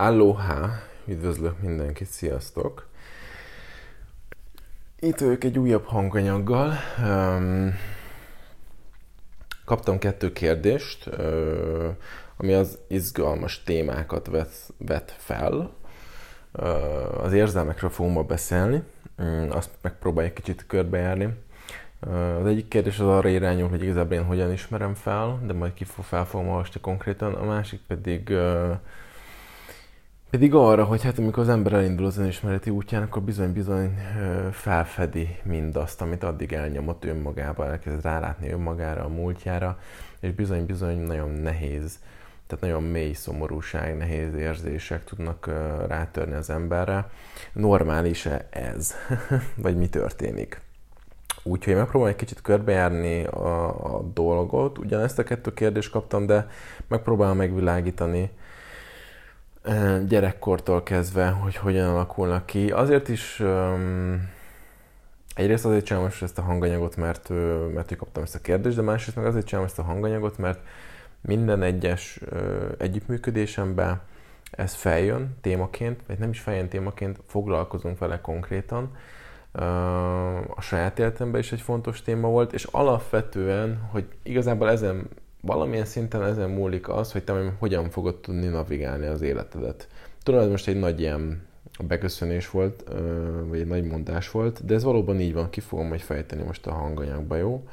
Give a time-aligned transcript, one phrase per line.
[0.00, 0.68] Aloha!
[1.06, 2.88] Üdvözlök mindenkit, sziasztok!
[4.98, 6.72] Itt vagyok egy újabb hanganyaggal.
[9.64, 11.10] Kaptam kettő kérdést,
[12.36, 14.30] ami az izgalmas témákat
[14.78, 15.70] vet, fel.
[17.22, 18.82] Az érzelmekről fogunk ma beszélni,
[19.18, 21.34] um, azt megpróbáljuk kicsit körbejárni.
[22.40, 25.84] Az egyik kérdés az arra irányul, hogy igazából én hogyan ismerem fel, de majd ki
[25.84, 27.34] fel fogom olvasni konkrétan.
[27.34, 28.76] A másik pedig uh,
[30.30, 33.98] pedig arra, hogy hát amikor az ember elindul az önismereti útján, akkor bizony-bizony
[34.52, 39.78] felfedi mindazt, amit addig elnyomott önmagába, elkezd rálátni önmagára, a múltjára,
[40.20, 41.98] és bizony-bizony nagyon nehéz,
[42.46, 45.50] tehát nagyon mély szomorúság, nehéz érzések tudnak
[45.88, 47.10] rátörni az emberre.
[47.52, 48.94] Normális-e ez?
[49.64, 50.60] Vagy mi történik?
[51.42, 54.78] Úgyhogy megpróbálom egy kicsit körbejárni a, a dolgot.
[54.78, 56.48] Ugyanezt a kettő kérdést kaptam, de
[56.88, 58.30] megpróbálom megvilágítani,
[60.06, 62.70] gyerekkortól kezdve, hogy hogyan alakulnak ki.
[62.70, 64.28] Azért is um,
[65.34, 67.28] egyrészt azért csinálom most ezt a hanganyagot, mert,
[67.74, 70.60] mert kaptam ezt a kérdést, de másrészt meg azért csinálom ezt a hanganyagot, mert
[71.20, 72.40] minden egyes uh,
[72.78, 74.00] együttműködésemben
[74.50, 78.96] ez feljön témaként, vagy nem is feljön témaként, foglalkozunk vele konkrétan.
[79.52, 85.08] Uh, a saját életemben is egy fontos téma volt, és alapvetően, hogy igazából ezen
[85.40, 89.88] valamilyen szinten ezen múlik az, hogy te hogyan fogod tudni navigálni az életedet.
[90.22, 91.46] Tudom, ez most egy nagy ilyen
[91.84, 92.84] beköszönés volt,
[93.48, 96.66] vagy egy nagy mondás volt, de ez valóban így van, ki fogom majd fejteni most
[96.66, 97.68] a hanganyagba, jó?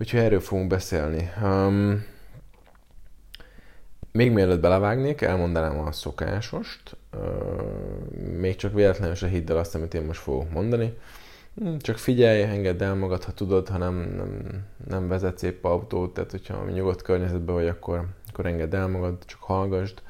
[0.00, 1.30] Úgyhogy erről fogunk beszélni.
[1.42, 2.04] Um,
[4.12, 6.96] még mielőtt belevágnék, elmondanám a szokásost.
[7.14, 10.98] Uh, még csak véletlenül se hidd el azt, amit én most fogok mondani.
[11.54, 16.14] Hm, csak figyelj, engedd el magad, ha tudod, ha nem, nem, nem vezetsz épp autót,
[16.14, 20.02] tehát hogyha nyugodt környezetben vagy, akkor, akkor engedd el magad, csak hallgasd.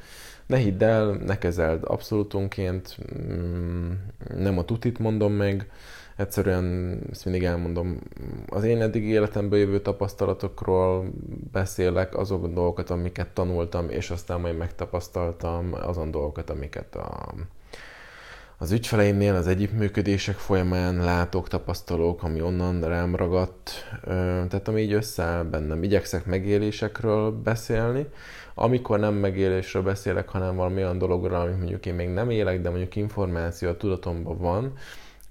[0.46, 3.92] Ne hidd el, ne kezeld abszolútunként, hm,
[4.36, 5.70] nem a tutit mondom meg,
[6.16, 7.98] egyszerűen ezt mindig elmondom,
[8.46, 11.12] az én eddig életemben jövő tapasztalatokról
[11.52, 17.34] beszélek, azok a dolgokat, amiket tanultam, és aztán majd megtapasztaltam, azon dolgokat, amiket a,
[18.62, 23.70] az ügyfeleimnél az együttműködések folyamán látok, tapasztalok, ami onnan rám ragadt,
[24.48, 25.82] tehát ami így összeáll bennem.
[25.82, 28.06] Igyekszek megélésekről beszélni,
[28.54, 32.68] amikor nem megélésről beszélek, hanem valami olyan dologról, amit mondjuk én még nem élek, de
[32.68, 34.72] mondjuk információ a tudatomban van,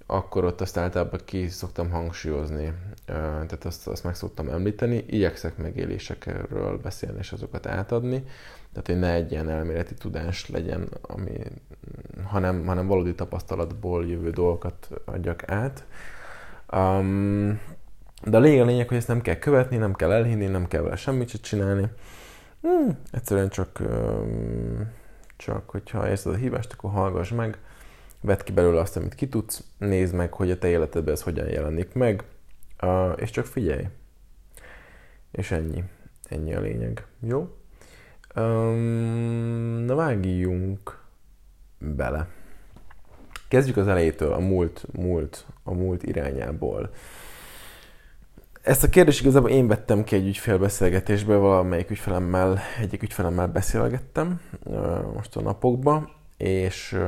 [0.06, 2.72] akkor ott azt általában ki szoktam hangsúlyozni,
[3.06, 8.24] tehát azt, azt meg szoktam említeni, igyekszek megélésekről beszélni és azokat átadni,
[8.72, 11.32] tehát hogy ne egy ilyen elméleti tudás legyen, ami,
[12.24, 15.86] hanem, hanem valódi tapasztalatból jövő dolgokat adjak át.
[16.72, 17.60] Um,
[18.24, 20.82] de a lényeg a lényeg, hogy ezt nem kell követni, nem kell elhinni, nem kell
[20.82, 21.88] vele semmit sem csinálni.
[22.60, 24.90] Hmm, egyszerűen csak, um,
[25.36, 27.58] csak hogyha érzed a hívást, akkor hallgass meg,
[28.20, 31.48] vedd ki belőle azt, amit ki tudsz, nézd meg, hogy a te életedben ez hogyan
[31.48, 32.24] jelenik meg,
[33.16, 33.88] és csak figyelj.
[35.30, 35.84] És ennyi.
[36.28, 37.06] Ennyi a lényeg.
[37.20, 37.56] Jó?
[38.36, 40.98] Um, na vágjunk
[41.78, 42.28] bele.
[43.48, 46.90] Kezdjük az elejétől, a múlt, múlt, a múlt irányából.
[48.62, 54.40] Ezt a kérdést igazából én vettem ki egy ügyfélbeszélgetésbe, valamelyik ügyfelemmel, egyik ügyfelemmel beszélgettem
[55.14, 56.98] most a napokban, és,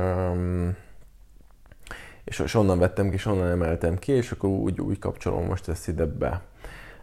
[2.23, 5.87] és, onnan vettem ki, és onnan emeltem ki, és akkor úgy, úgy kapcsolom most ezt
[5.87, 6.41] ide be.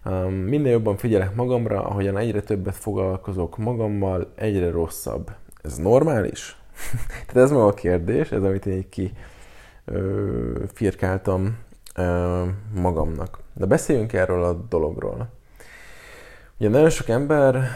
[0.04, 5.30] Um, minél jobban figyelek magamra, ahogyan egyre többet foglalkozok magammal, egyre rosszabb.
[5.62, 6.56] Ez normális?
[7.26, 9.12] Tehát ez maga a kérdés, ez amit én ki
[9.84, 11.58] ö, firkáltam
[11.94, 13.38] ö, magamnak.
[13.54, 15.28] De beszéljünk erről a dologról.
[16.58, 17.68] Ugye nagyon sok ember,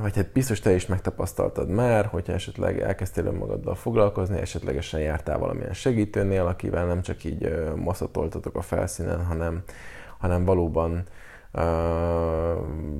[0.00, 5.72] vagy hát biztos te is megtapasztaltad már, hogyha esetleg elkezdtél önmagaddal foglalkozni, esetlegesen jártál valamilyen
[5.72, 9.62] segítőnél, akivel nem csak így maszatoltatok a felszínen, hanem,
[10.22, 11.04] hanem valóban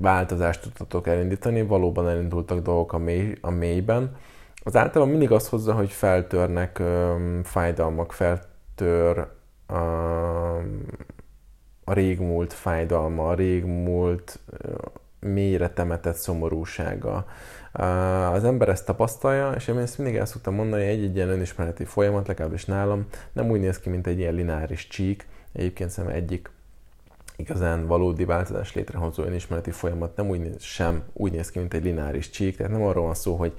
[0.01, 4.17] változást tudtatok elindítani, valóban elindultak dolgok a, mély, a mélyben.
[4.65, 9.27] Az általában mindig azt hozza, hogy feltörnek um, fájdalmak, feltör
[9.69, 10.83] um,
[11.85, 14.75] a régmúlt fájdalma, a régmúlt uh,
[15.21, 17.27] mélyre temetett szomorúsága.
[17.79, 21.85] Uh, az ember ezt tapasztalja, és én ezt mindig el szoktam mondani, egy-egy ilyen önismereti
[21.85, 25.27] folyamat, legalábbis nálam, nem úgy néz ki, mint egy ilyen lineáris csík.
[25.53, 26.51] Egyébként szerintem egyik
[27.43, 31.85] igazán valódi változás létrehozó önismereti folyamat nem úgy néz, sem úgy néz ki, mint egy
[31.85, 33.53] lineáris csík, tehát nem arról van szó, hogy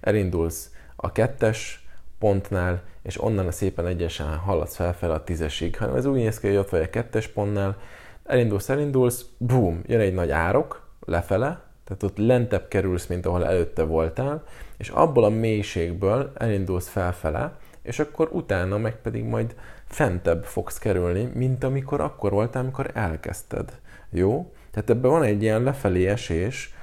[0.00, 1.86] elindulsz a kettes
[2.18, 6.46] pontnál, és onnan a szépen egyesen haladsz felfel a tízesig, hanem ez úgy néz ki,
[6.46, 7.76] hogy ott vagy a kettes pontnál,
[8.24, 13.82] elindulsz, elindulsz, boom, jön egy nagy árok lefele, Tehát ott lentebb kerülsz, mint ahol előtte
[13.82, 14.42] voltál,
[14.76, 19.54] és abból a mélységből elindulsz felfele, és akkor utána meg pedig majd
[19.88, 23.78] fentebb fogsz kerülni, mint amikor akkor voltál, amikor elkezdted.
[24.10, 24.52] Jó?
[24.70, 26.74] Tehát ebben van egy ilyen lefelé esés,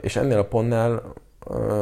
[0.00, 1.02] és ennél a pontnál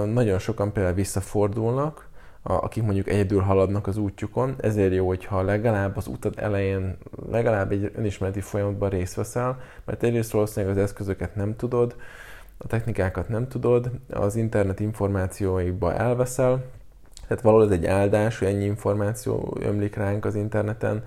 [0.04, 2.08] nagyon sokan például visszafordulnak,
[2.42, 6.96] akik mondjuk egyedül haladnak az útjukon, ezért jó, hogyha legalább az utad elején,
[7.30, 11.96] legalább egy önismereti folyamatban részt veszel, mert egyrészt valószínűleg az eszközöket nem tudod,
[12.58, 16.64] a technikákat nem tudod, az internet információikba elveszel,
[17.28, 21.05] tehát valahol ez egy áldás, hogy ennyi információ ömlik ránk az interneten,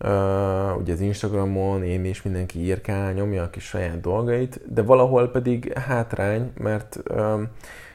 [0.00, 5.30] Uh, ugye az Instagramon én is mindenki írkál, nyomja a kis saját dolgait, de valahol
[5.30, 7.48] pedig hátrány, mert um,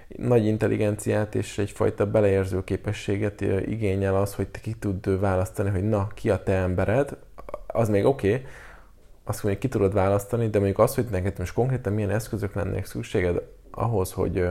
[0.07, 6.07] nagy intelligenciát és egyfajta beleérző képességet igényel az, hogy te ki tud választani, hogy na,
[6.13, 7.17] ki a te embered,
[7.67, 8.45] az még oké, okay,
[9.23, 12.85] azt mondja, ki tudod választani, de mondjuk az, hogy neked most konkrétan milyen eszközök lennének
[12.85, 13.41] szükséged
[13.71, 14.45] ahhoz, hogy,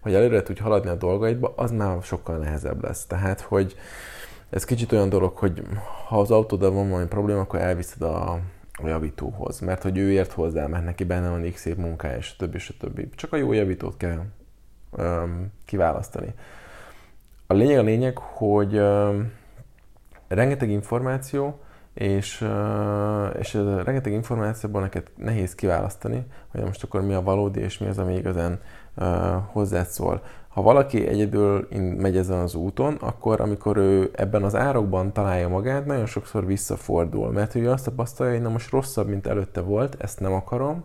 [0.00, 3.06] hogy előre tudj haladni a dolgaidba, az már sokkal nehezebb lesz.
[3.06, 3.76] Tehát, hogy
[4.50, 5.62] ez kicsit olyan dolog, hogy
[6.06, 8.32] ha az autóddal van valami probléma, akkor elviszed a,
[8.72, 12.36] a javítóhoz, mert hogy ő ért hozzá, mert neki benne van x év munkája, és
[12.36, 13.08] többi, és többi.
[13.14, 14.22] Csak a jó javítót kell
[14.90, 16.34] um, kiválasztani.
[17.46, 19.32] A lényeg a lényeg, hogy um,
[20.28, 21.60] rengeteg információ,
[21.94, 22.46] és,
[23.38, 27.78] és ez a rengeteg információból neked nehéz kiválasztani, hogy most akkor mi a valódi, és
[27.78, 28.60] mi az, ami igazán
[28.98, 29.06] uh,
[29.52, 30.22] hozzád szól.
[30.48, 35.86] Ha valaki egyedül megy ezen az úton, akkor amikor ő ebben az árokban találja magát,
[35.86, 40.20] nagyon sokszor visszafordul, mert ő azt tapasztalja, hogy na most rosszabb, mint előtte volt, ezt
[40.20, 40.84] nem akarom,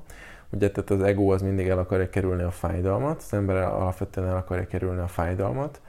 [0.54, 4.36] Ugye, tehát az ego az mindig el akarja kerülni a fájdalmat, az ember alapvetően el
[4.36, 5.82] akarja kerülni a fájdalmat,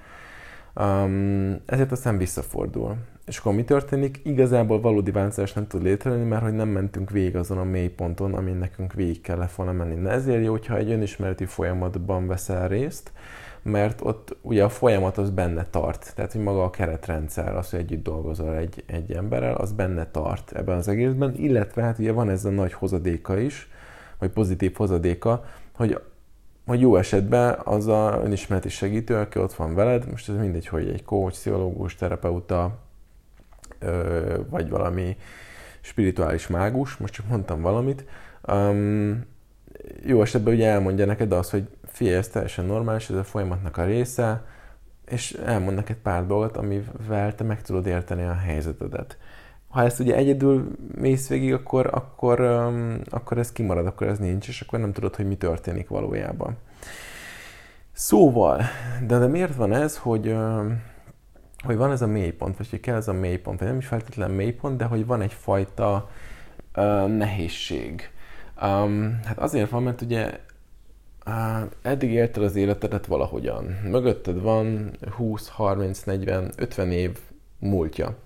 [0.74, 2.96] um, ezért aztán visszafordul.
[3.26, 4.20] És akkor mi történik?
[4.22, 8.34] Igazából valódi változás nem tud létrejönni, mert hogy nem mentünk végig azon a mély ponton,
[8.34, 9.94] amin nekünk végig kellett volna menni.
[9.94, 13.12] Na ezért jó, hogyha egy önismereti folyamatban veszel részt,
[13.62, 16.12] mert ott ugye a folyamat az benne tart.
[16.14, 20.52] Tehát, hogy maga a keretrendszer, az, hogy együtt dolgozol egy, egy emberrel, az benne tart
[20.52, 23.68] ebben az egészben, illetve hát ugye van ez a nagy hozadéka is,
[24.18, 26.00] vagy pozitív hozadéka, hogy,
[26.66, 30.88] hogy jó esetben az a önismereti segítő, aki ott van veled, most ez mindegy, hogy
[30.88, 32.82] egy coach, pszichológus, terapeuta,
[34.48, 35.16] vagy valami
[35.80, 38.04] spirituális mágus, most csak mondtam valamit,
[38.52, 39.24] um,
[40.04, 43.84] jó esetben ugye elmondja neked azt, hogy figyelj, ez teljesen normális, ez a folyamatnak a
[43.84, 44.44] része,
[45.06, 49.18] és elmond neked pár dolgot, amivel te meg tudod érteni a helyzetedet
[49.74, 54.48] ha ezt ugye egyedül mész végig, akkor, akkor, um, akkor ez kimarad, akkor ez nincs,
[54.48, 56.56] és akkor nem tudod, hogy mi történik valójában.
[57.92, 58.62] Szóval,
[59.06, 60.82] de, de miért van ez, hogy, um,
[61.64, 64.30] hogy van ez a mélypont, vagy hogy kell ez a mélypont, vagy nem is feltétlen
[64.30, 66.10] mélypont, de hogy van egyfajta
[66.76, 68.10] uh, nehézség.
[68.62, 70.40] Um, hát azért van, mert ugye
[71.26, 73.64] uh, eddig élted az életedet valahogyan.
[73.64, 77.18] Mögötted van 20, 30, 40, 50 év
[77.58, 78.16] múltja.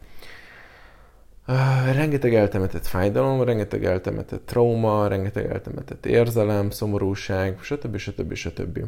[1.49, 7.97] Uh, rengeteg eltemetett fájdalom, rengeteg eltemetett trauma, rengeteg eltemetett érzelem, szomorúság, stb.
[7.97, 8.35] stb.
[8.35, 8.79] stb.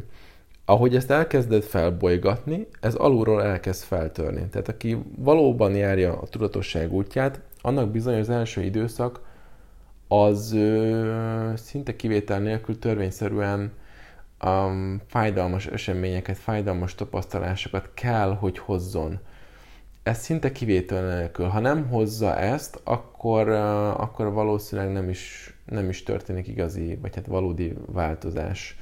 [0.71, 4.47] Ahogy ezt elkezded felbolygatni, ez alulról elkezd feltörni.
[4.51, 9.21] Tehát aki valóban járja a tudatosság útját, annak bizony az első időszak
[10.07, 13.71] az ö, szinte kivétel nélkül törvényszerűen
[14.45, 19.19] um, fájdalmas eseményeket, fájdalmas tapasztalásokat kell, hogy hozzon
[20.03, 21.45] ez szinte kivétel nélkül.
[21.45, 23.49] Ha nem hozza ezt, akkor,
[23.97, 28.77] akkor valószínűleg nem is, nem is történik igazi, vagy hát valódi változás.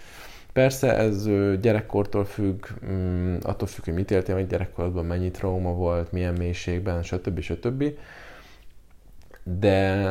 [0.53, 1.29] Persze ez
[1.61, 7.03] gyerekkortól függ, mm, attól függ, hogy mit éltél, hogy gyerekkorodban mennyi trauma volt, milyen mélységben,
[7.03, 7.39] stb.
[7.39, 7.83] stb.
[9.43, 10.03] De,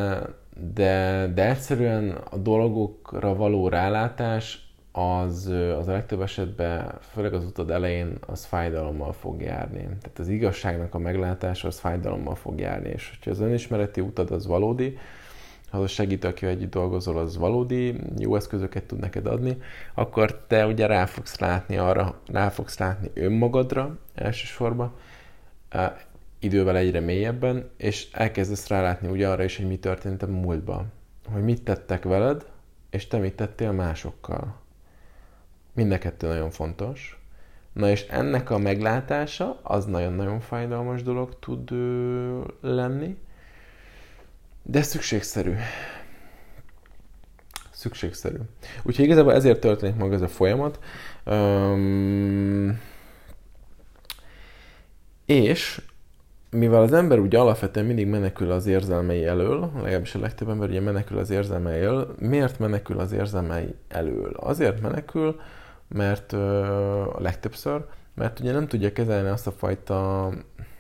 [0.75, 5.47] de, de egyszerűen a dolgokra való rálátás az,
[5.79, 9.81] az a legtöbb esetben, főleg az utad elején, az fájdalommal fog járni.
[9.81, 14.47] Tehát az igazságnak a meglátása az fájdalommal fog járni, és hogyha az önismereti utad az
[14.47, 14.99] valódi,
[15.71, 19.57] az a segítő, együtt dolgozol, az valódi, jó eszközöket tud neked adni,
[19.95, 24.93] akkor te ugye rá fogsz látni arra, rá fogsz látni önmagadra elsősorban,
[26.39, 30.93] idővel egyre mélyebben, és elkezdesz rálátni ugye arra is, hogy mi történt a múltban.
[31.33, 32.47] Hogy mit tettek veled,
[32.91, 34.61] és te mit tettél másokkal.
[35.73, 37.23] Mind a kettő nagyon fontos.
[37.73, 41.71] Na és ennek a meglátása az nagyon-nagyon fájdalmas dolog tud
[42.61, 43.17] lenni,
[44.63, 45.55] de szükségszerű.
[47.71, 48.37] Szükségszerű.
[48.83, 50.79] Úgyhogy igazából ezért történik meg ez a folyamat.
[51.27, 52.81] Um,
[55.27, 55.83] és
[56.51, 60.81] mivel az ember ugye alapvetően mindig menekül az érzelmei elől, legalábbis a legtöbb ember ugye
[60.81, 64.33] menekül az érzelmei elől, miért menekül az érzelmei elől?
[64.37, 65.41] Azért menekül,
[65.89, 67.85] mert a legtöbbször,
[68.15, 70.31] mert ugye nem tudja kezelni azt a fajta,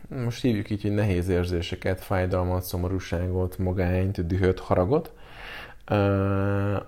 [0.08, 5.12] most hívjuk így, hogy nehéz érzéseket, fájdalmat, szomorúságot, magányt, dühöt, haragot,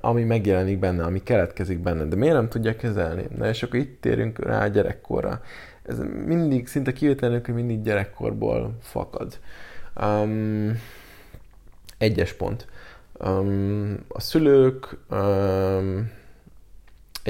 [0.00, 3.26] ami megjelenik benne, ami keletkezik benne, de miért nem tudja kezelni?
[3.36, 5.42] Na és akkor itt térünk rá a gyerekkorra.
[5.82, 9.38] Ez mindig, szinte kivételenül, hogy mindig gyerekkorból fakad.
[10.02, 10.80] Um,
[11.98, 12.66] egyes pont.
[13.24, 16.10] Um, a szülők um,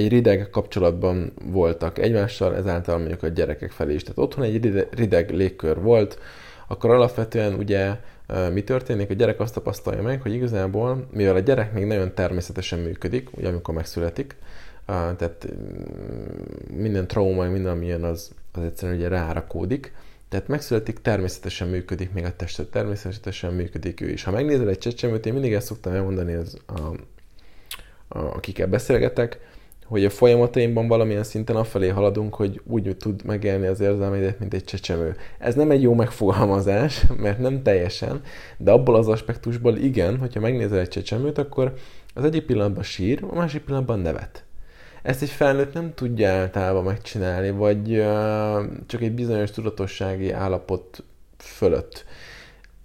[0.01, 4.03] egy rideg kapcsolatban voltak egymással, ezáltal mondjuk a gyerekek felé is.
[4.03, 6.19] Tehát otthon egy rideg légkör volt,
[6.67, 7.97] akkor alapvetően ugye
[8.53, 9.11] mi történik?
[9.11, 13.49] A gyerek azt tapasztalja meg, hogy igazából, mivel a gyerek még nagyon természetesen működik, ugye
[13.49, 14.37] amikor megszületik,
[14.87, 19.93] tehát mm, minden trauma, minden ami jön, az, az egyszerűen ugye rárakódik,
[20.29, 24.25] tehát megszületik, természetesen működik még a testet, természetesen működik ő is.
[24.25, 26.81] Ha megnézel egy csecsemőt, én mindig ezt szoktam elmondani az, a,
[28.09, 29.39] a, akikkel beszélgetek,
[29.91, 34.65] hogy a folyamataimban valamilyen szinten afelé haladunk, hogy úgy tud megélni az érzelmeidet, mint egy
[34.65, 35.17] csecsemő.
[35.39, 38.21] Ez nem egy jó megfogalmazás, mert nem teljesen,
[38.57, 41.73] de abból az aspektusból igen, hogyha megnézel egy csecsemőt, akkor
[42.15, 44.45] az egyik pillanatban sír, a másik pillanatban nevet.
[45.03, 48.05] Ezt egy felnőtt nem tudja általában megcsinálni, vagy
[48.87, 51.05] csak egy bizonyos tudatossági állapot
[51.39, 52.05] fölött.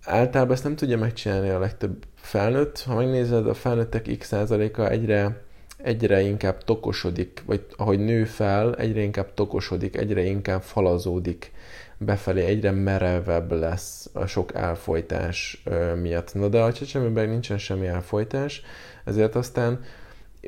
[0.04, 2.82] Általában ezt nem tudja megcsinálni a legtöbb felnőtt.
[2.82, 5.44] Ha megnézed, a felnőttek x százaléka egyre
[5.78, 11.52] egyre inkább tokosodik, vagy ahogy nő fel, egyre inkább tokosodik, egyre inkább falazódik
[11.98, 15.64] befelé, egyre merevebb lesz a sok elfolytás
[16.02, 16.34] miatt.
[16.34, 18.62] Na de a csecsemőben nincsen semmi elfolytás,
[19.04, 19.84] ezért aztán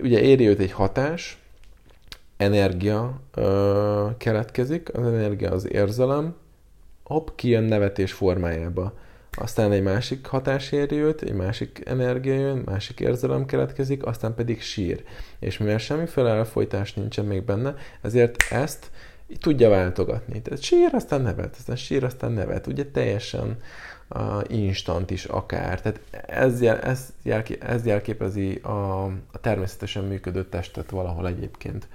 [0.01, 1.41] ugye éri őt egy hatás,
[2.37, 6.35] energia ö, keletkezik, az energia az érzelem,
[7.03, 8.93] hopp, kijön nevetés formájába
[9.39, 14.61] aztán egy másik hatás éri őt, egy másik energia jön, másik érzelem keletkezik, aztán pedig
[14.61, 15.03] sír.
[15.39, 18.91] És mivel semmiféle elfolytás nincsen még benne, ezért ezt
[19.39, 20.41] tudja váltogatni.
[20.41, 22.67] Tehát sír, aztán nevet, aztán sír, aztán nevet.
[22.67, 23.57] Ugye teljesen
[24.09, 25.81] uh, instant is akár.
[25.81, 31.87] Tehát ez, jel, ez, jelké, ez jelképezi a, a természetesen működő testet valahol egyébként.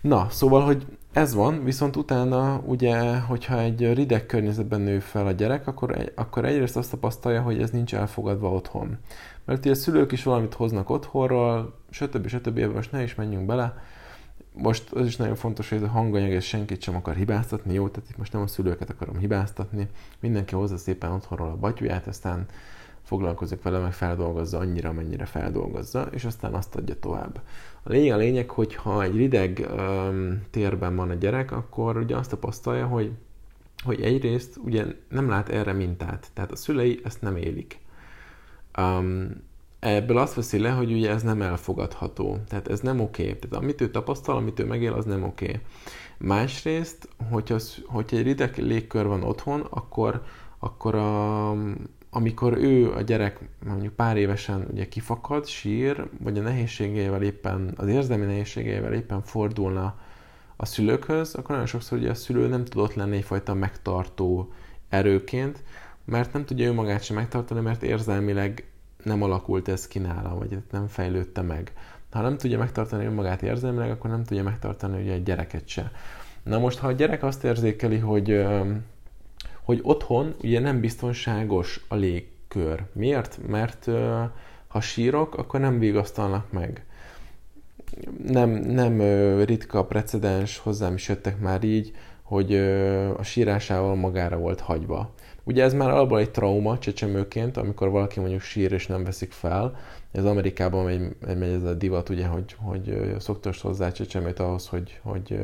[0.00, 5.30] Na, szóval, hogy ez van, viszont utána ugye, hogyha egy rideg környezetben nő fel a
[5.30, 8.98] gyerek, akkor, egy, akkor egyrészt azt tapasztalja, hogy ez nincs elfogadva otthon.
[9.44, 12.26] Mert ugye a szülők is valamit hoznak otthonról, stb.
[12.26, 12.58] stb.
[12.58, 13.82] Ebben most ne is menjünk bele.
[14.52, 17.88] Most az is nagyon fontos, hogy ez a hanganyag ez senkit sem akar hibáztatni, jó?
[17.88, 19.88] Tehát itt most nem a szülőket akarom hibáztatni.
[20.20, 22.46] Mindenki hozza szépen otthonról a batyuját, aztán
[23.12, 27.40] foglalkozik vele, meg feldolgozza annyira, amennyire feldolgozza, és aztán azt adja tovább.
[27.82, 32.16] A lényeg a lényeg, hogy ha egy rideg um, térben van a gyerek, akkor ugye
[32.16, 33.12] azt tapasztalja, hogy,
[33.84, 37.78] hogy egyrészt ugye nem lát erre mintát, tehát a szülei ezt nem élik.
[38.78, 39.30] Um,
[39.80, 43.22] ebből azt veszi le, hogy ugye ez nem elfogadható, tehát ez nem oké.
[43.22, 43.38] Okay.
[43.38, 45.44] Tehát amit ő tapasztal, amit ő megél, az nem oké.
[45.44, 45.60] Okay.
[46.18, 50.22] Másrészt, hogyha, hogyha egy rideg légkör van otthon, akkor,
[50.58, 51.54] akkor a,
[52.14, 57.88] amikor ő, a gyerek mondjuk pár évesen ugye kifakad, sír, vagy a nehézségeivel éppen, az
[57.88, 59.98] érzelmi nehézségeivel éppen fordulna
[60.56, 64.52] a szülőkhöz, akkor nagyon sokszor ugye a szülő nem tudott lenni egyfajta megtartó
[64.88, 65.62] erőként,
[66.04, 68.64] mert nem tudja ő magát sem megtartani, mert érzelmileg
[69.02, 71.72] nem alakult ez ki nála, vagy nem fejlődte meg.
[72.10, 75.92] Ha nem tudja megtartani önmagát érzelmileg, akkor nem tudja megtartani ugye egy gyereket se.
[76.42, 78.44] Na most, ha a gyerek azt érzékeli, hogy
[79.64, 82.82] hogy otthon ugye nem biztonságos a légkör.
[82.92, 83.38] Miért?
[83.46, 83.88] Mert
[84.66, 86.84] ha sírok, akkor nem vigasztalnak meg.
[88.26, 89.00] Nem, nem
[89.44, 91.92] ritka precedens, hozzám is jöttek már így,
[92.22, 92.54] hogy
[93.16, 95.14] a sírásával magára volt hagyva.
[95.44, 99.76] Ugye ez már alapból egy trauma csecsemőként, amikor valaki mondjuk sír és nem veszik fel.
[100.12, 105.00] Ez Amerikában megy, megy ez a divat, ugye, hogy, hogy szoktos hozzá csecsemőt ahhoz, hogy,
[105.02, 105.38] hogy,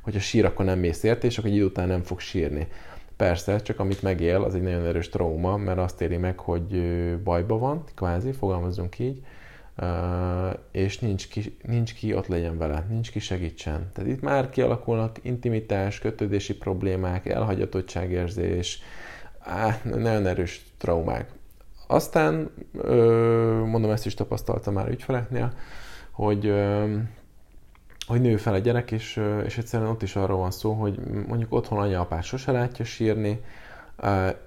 [0.00, 2.66] hogy a sír, akkor nem mész érte, és akkor egy idő után nem fog sírni.
[3.18, 6.82] Persze, csak amit megél, az egy nagyon erős trauma, mert azt éri meg, hogy
[7.22, 9.22] bajba van, kvázi, fogalmazunk így,
[10.70, 13.90] és nincs ki, nincs ki ott legyen vele, nincs ki segítsen.
[13.92, 18.82] Tehát itt már kialakulnak intimitás, kötődési problémák, elhagyatottságérzés,
[19.38, 21.30] á, nagyon erős traumák.
[21.86, 22.50] Aztán,
[23.64, 25.52] mondom, ezt is tapasztaltam már ügyfeleknél,
[26.10, 26.54] hogy
[28.08, 31.52] hogy nő fel a gyerek, és, és egyszerűen ott is arról van szó, hogy mondjuk
[31.52, 33.40] otthon anya-apát sose látja sírni,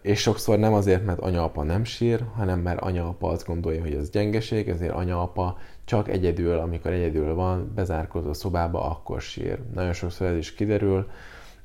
[0.01, 4.10] és sokszor nem azért, mert anya-apa nem sír, hanem mert anya-apa azt gondolja, hogy ez
[4.10, 9.60] gyengeség, ezért anya-apa csak egyedül, amikor egyedül van, bezárkozó a szobába, akkor sír.
[9.74, 11.10] Nagyon sokszor ez is kiderül,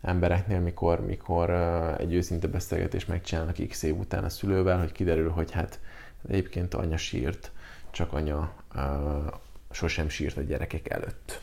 [0.02, 1.50] embereknél, mikor, mikor
[1.98, 5.80] egy őszinte beszélgetést megcsinálnak x év után a szülővel, hogy kiderül, hogy hát
[6.28, 7.50] egyébként anya sírt,
[7.90, 8.82] csak anya uh,
[9.70, 11.40] sosem sírt a gyerekek előtt.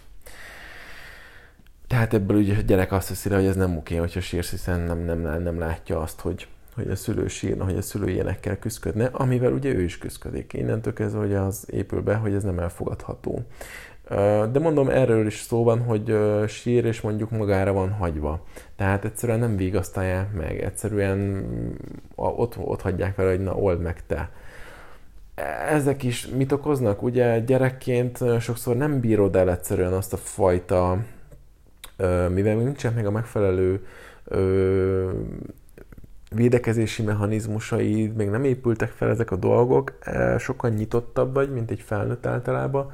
[2.04, 5.00] Tehát ebből ugye a gyerek azt hiszi hogy ez nem oké, hogyha sírsz, hiszen nem,
[5.00, 9.52] nem, nem látja azt, hogy, hogy a szülő sírna, hogy a szülő ilyenekkel küzdködne, amivel
[9.52, 10.54] ugye ő is küzdködik.
[10.54, 13.42] Innentől kezdve, hogy az épül be, hogy ez nem elfogadható.
[14.52, 16.18] De mondom, erről is szó van, hogy
[16.48, 18.46] sír és mondjuk magára van hagyva.
[18.76, 21.46] Tehát egyszerűen nem vigasztalják meg, egyszerűen
[22.16, 24.30] ott, ott hagyják vele, hogy na old meg te.
[25.70, 27.02] Ezek is mit okoznak?
[27.02, 30.98] Ugye gyerekként sokszor nem bírod el egyszerűen azt a fajta,
[32.30, 33.86] mivel még nincsen meg a megfelelő
[36.36, 39.98] védekezési mechanizmusaid, még nem épültek fel ezek a dolgok,
[40.38, 42.92] sokkal nyitottabb vagy, mint egy felnőtt általában,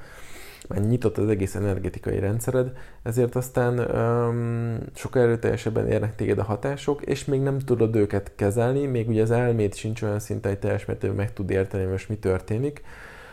[0.68, 2.72] már nyitott az egész energetikai rendszered,
[3.04, 8.86] ezért aztán um, sokkal erőteljesebben érnek téged a hatások, és még nem tudod őket kezelni,
[8.86, 12.16] még ugye az elmét sincs olyan szinten, hogy teljes mértékben meg tud érteni, most mi
[12.16, 12.82] történik.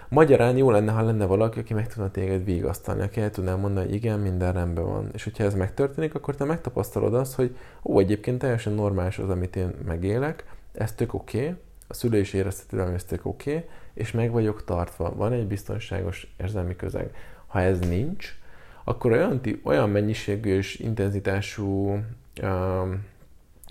[0.08, 3.86] Magyarán jó lenne, ha lenne valaki, aki meg tudna téged vigasztalni, aki el tudná mondani,
[3.86, 5.08] hogy igen, minden rendben van.
[5.12, 9.56] És hogyha ez megtörténik, akkor te megtapasztalod azt, hogy ó, egyébként teljesen normális az, amit
[9.56, 11.54] én megélek, ez tök oké, okay,
[11.88, 12.64] a szülő is ez
[13.06, 15.14] tök oké, okay, és meg vagyok tartva.
[15.14, 17.10] Van egy biztonságos érzelmi közeg.
[17.46, 18.38] Ha ez nincs,
[18.84, 21.98] akkor olyan, olyan mennyiségű és intenzitású
[22.42, 23.04] um,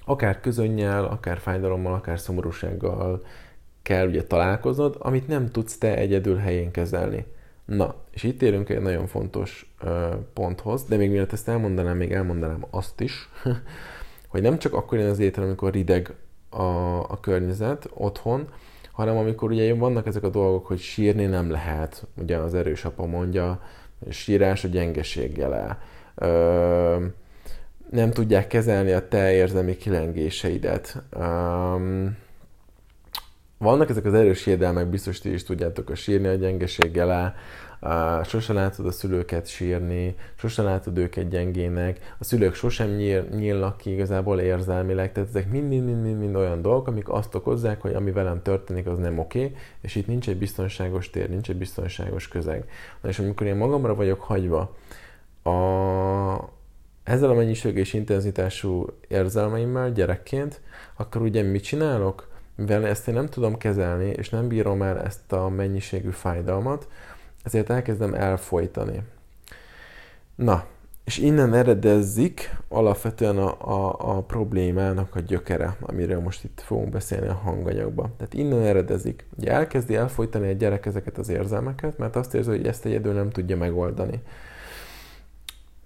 [0.06, 3.24] akár közönnyel, akár fájdalommal, akár szomorúsággal
[3.86, 7.25] kell ugye találkoznod, amit nem tudsz te egyedül helyén kezelni.
[7.65, 9.89] Na, és itt érünk egy nagyon fontos uh,
[10.34, 13.30] ponthoz, de még mielőtt ezt elmondanám, még elmondanám azt is,
[14.32, 16.13] hogy nem csak akkor jön az étel, amikor rideg
[16.50, 18.50] a, a környezet otthon,
[18.92, 23.06] hanem amikor ugye vannak ezek a dolgok, hogy sírni nem lehet, ugye az erős apa
[23.06, 23.62] mondja,
[24.10, 25.80] sírás a gyengeség jele.
[26.15, 27.06] Ö,
[27.89, 31.04] nem tudják kezelni a te érzelmi kilengéseidet.
[31.18, 32.18] Um,
[33.58, 37.36] vannak ezek az erős érdelmek, biztos ti is tudjátok, a sírni a gyengeség alá,
[38.24, 43.92] sose látod a szülőket sírni, sose látod őket gyengének, a szülők sosem nyíl, nyílnak ki
[43.92, 48.98] igazából érzelmileg, tehát ezek mind-mind-mind olyan dolgok, amik azt okozzák, hogy ami velem történik, az
[48.98, 52.70] nem oké, okay, és itt nincs egy biztonságos tér, nincs egy biztonságos közeg.
[53.02, 54.76] Na és amikor én magamra vagyok hagyva,
[55.44, 56.50] a,
[57.04, 60.62] ezzel a mennyiségű és intenzitású érzelmeimmel gyerekként,
[60.96, 62.34] akkor ugye mit csinálok?
[62.56, 66.88] Mivel ezt én nem tudom kezelni, és nem bírom el ezt a mennyiségű fájdalmat,
[67.44, 69.02] ezért elkezdem elfolytani.
[70.36, 70.65] Na,
[71.06, 77.28] és innen eredezzik alapvetően a, a, a problémának a gyökere, amiről most itt fogunk beszélni
[77.28, 78.13] a hanganyagban.
[78.18, 79.26] Tehát innen eredezik.
[79.38, 83.30] Ugye elkezdi elfolytani a gyerek ezeket az érzelmeket, mert azt érzi, hogy ezt egyedül nem
[83.30, 84.22] tudja megoldani.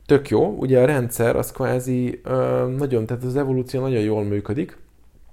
[0.05, 4.77] Tök jó, ugye a rendszer az kvázi ö, nagyon, tehát az evolúció nagyon jól működik,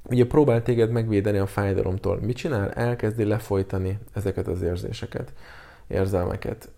[0.08, 2.18] ugye próbál téged megvédeni a fájdalomtól.
[2.20, 2.70] Mit csinál?
[2.70, 5.32] Elkezdi lefolytani ezeket az érzéseket
[5.88, 6.68] érzelmeket.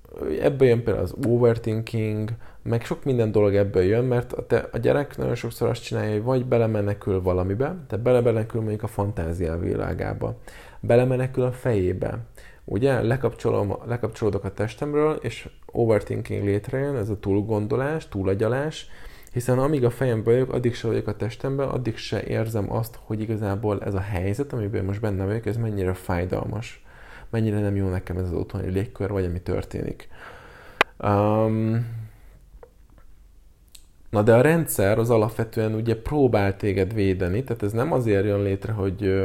[0.41, 2.31] Ebből jön például az overthinking,
[2.63, 6.13] meg sok minden dolog ebből jön, mert a, te, a gyerek nagyon sokszor azt csinálja,
[6.13, 10.37] hogy vagy belemenekül valamibe, tehát belemenekül mondjuk a fantázia világába,
[10.81, 12.19] belemenekül a fejébe.
[12.65, 18.91] Ugye, lekapcsolom, lekapcsolódok a testemről, és overthinking létrejön, ez a túlgondolás, túlagyalás,
[19.39, 23.21] hiszen amíg a fejemben vagyok, addig se vagyok a testemben, addig se érzem azt, hogy
[23.21, 26.83] igazából ez a helyzet, amiben most benne vagyok, ez mennyire fájdalmas
[27.31, 30.09] mennyire nem jó nekem ez az otthoni légkör, vagy ami történik.
[30.99, 31.97] Um,
[34.11, 38.43] Na de a rendszer az alapvetően ugye próbál téged védeni, tehát ez nem azért jön
[38.43, 39.25] létre, hogy,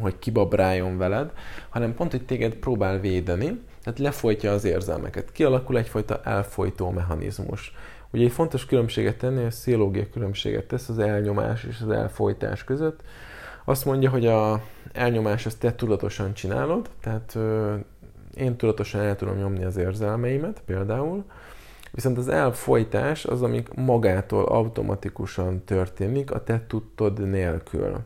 [0.00, 1.32] hogy kibabráljon veled,
[1.68, 5.32] hanem pont, hogy téged próbál védeni, tehát lefolytja az érzelmeket.
[5.32, 7.74] Kialakul egyfajta elfolytó mechanizmus.
[8.12, 13.00] Ugye egy fontos különbséget tenni, a sziológia különbséget tesz az elnyomás és az elfolytás között.
[13.64, 17.74] Azt mondja, hogy a elnyomás azt te tudatosan csinálod, tehát ö,
[18.34, 21.24] én tudatosan el tudom nyomni az érzelmeimet például,
[21.90, 27.98] viszont az elfolytás az, amik magától automatikusan történik, a te tudtod nélkül.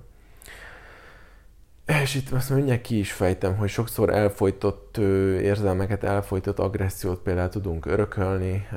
[1.87, 4.97] És itt azt mindjárt ki is fejtem, hogy sokszor elfolytott
[5.40, 8.68] érzelmeket, elfolytott agressziót például tudunk örökölni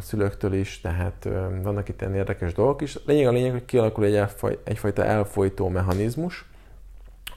[0.00, 1.28] szülőktől is, tehát
[1.62, 2.98] vannak itt ilyen érdekes dolgok is.
[3.06, 6.44] Lényeg a lényeg, hogy kialakul egy elfaj, egyfajta elfolytó mechanizmus,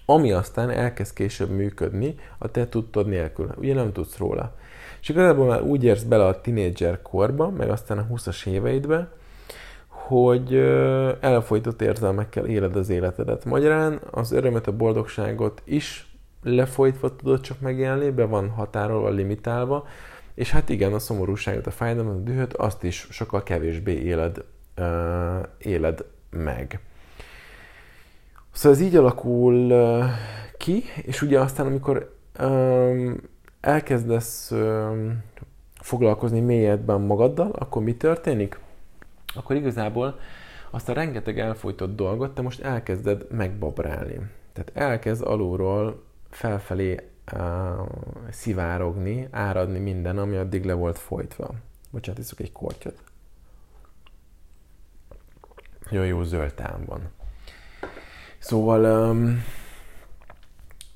[0.05, 3.51] ami aztán elkezd később működni a te tudtod nélkül.
[3.57, 4.55] Ugye nem tudsz róla.
[5.01, 9.11] És igazából már úgy érsz bele a tinédzser korba, meg aztán a 20-as éveidbe,
[10.07, 10.55] hogy
[11.19, 13.45] elfolytott érzelmekkel éled az életedet.
[13.45, 19.87] Magyarán az örömet, a boldogságot is lefolytva tudod csak megélni, be van határolva, limitálva,
[20.33, 24.43] és hát igen, a szomorúságot, a fájdalmat, a dühöt, azt is sokkal kevésbé éled
[24.77, 26.79] uh, éled meg.
[28.51, 30.03] Szóval ez így alakul uh,
[30.57, 33.21] ki, és ugye aztán, amikor um,
[33.61, 35.23] elkezdesz um,
[35.73, 38.59] foglalkozni mélyedben magaddal, akkor mi történik?
[39.33, 40.19] Akkor igazából
[40.69, 44.19] azt a rengeteg elfolytott dolgot te most elkezded megbabrálni.
[44.53, 46.97] Tehát elkezd alulról felfelé
[47.33, 47.39] uh,
[48.29, 51.49] szivárogni, áradni minden, ami addig le volt folytva.
[51.89, 53.03] Bocsánat, iszok egy kortyot.
[55.89, 56.53] Nagyon jó zöld
[56.85, 57.09] van.
[58.39, 59.43] Szóval, um,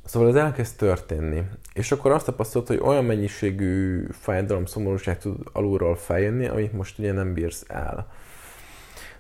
[0.03, 1.43] szóval ez elkezd történni.
[1.73, 7.11] És akkor azt tapasztalod, hogy olyan mennyiségű fájdalom, szomorúság tud alulról feljönni, amit most ugye
[7.11, 8.11] nem bírsz el.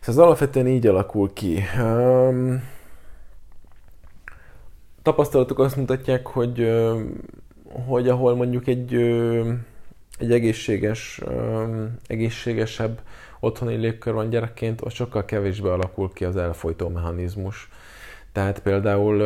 [0.05, 1.63] Szóval ez alapvetően így alakul ki.
[1.79, 2.63] Um,
[5.01, 6.83] tapasztalatok azt mutatják, hogy,
[7.87, 8.93] hogy ahol mondjuk egy,
[10.19, 11.21] egy egészséges,
[12.07, 13.01] egészségesebb
[13.39, 17.69] otthoni légkör van gyerekként, ott sokkal kevésbé alakul ki az elfolytó mechanizmus.
[18.31, 19.23] Tehát például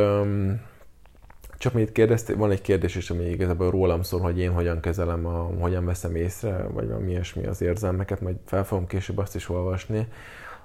[1.57, 5.25] csak mit kérdeztél, van egy kérdés is, ami igazából rólam szól, hogy én hogyan kezelem,
[5.25, 9.49] a, hogyan veszem észre, vagy valami ilyesmi az érzelmeket, majd fel fogom később azt is
[9.49, 10.07] olvasni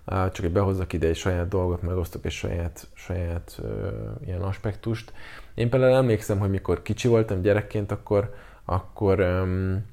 [0.07, 3.69] csak hogy behozzak ide egy saját dolgot, megosztok egy saját, saját uh,
[4.27, 5.12] ilyen aspektust.
[5.55, 9.85] Én például emlékszem, hogy mikor kicsi voltam gyerekként, akkor, akkor um,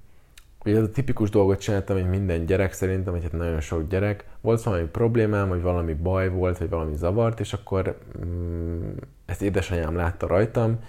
[0.66, 4.26] ugye ez a tipikus dolgot csináltam, hogy minden gyerek szerintem, vagy hát nagyon sok gyerek,
[4.42, 8.96] volt valami problémám, vagy valami baj volt, vagy valami zavart, és akkor um,
[9.26, 10.80] ezt édesanyám látta rajtam,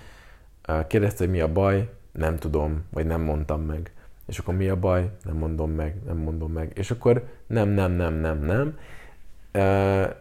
[0.86, 3.92] kérdezte, hogy mi a baj, nem tudom, vagy nem mondtam meg.
[4.26, 5.10] És akkor mi a baj?
[5.22, 6.72] Nem mondom meg, nem mondom meg.
[6.74, 8.76] És akkor nem, nem, nem, nem, nem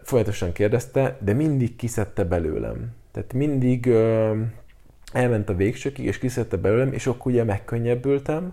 [0.02, 2.94] folyamatosan kérdezte, de mindig kiszedte belőlem.
[3.12, 3.86] Tehát mindig
[5.12, 8.52] elment a végsőkig, és kiszedte belőlem, és akkor ugye megkönnyebbültem,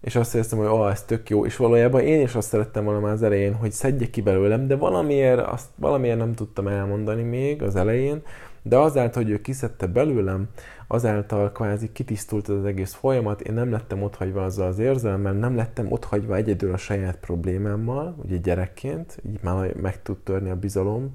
[0.00, 3.00] és azt éreztem, hogy oh, ez tök jó, és valójában én is azt szerettem volna
[3.00, 7.62] már az elején, hogy szedje ki belőlem, de valamiért, azt, valamiért nem tudtam elmondani még
[7.62, 8.22] az elején,
[8.62, 10.48] de azáltal, hogy ő kiszedte belőlem,
[10.86, 15.92] azáltal kvázi kitisztult az egész folyamat, én nem lettem otthagyva azzal az érzelemmel, nem lettem
[15.92, 21.12] otthagyva egyedül a saját problémámmal, ugye gyerekként, így már meg tud törni a bizalom,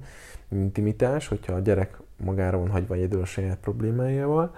[0.48, 4.50] intimitás, hogyha a gyerek magára van hagyva egyedül a saját problémájával.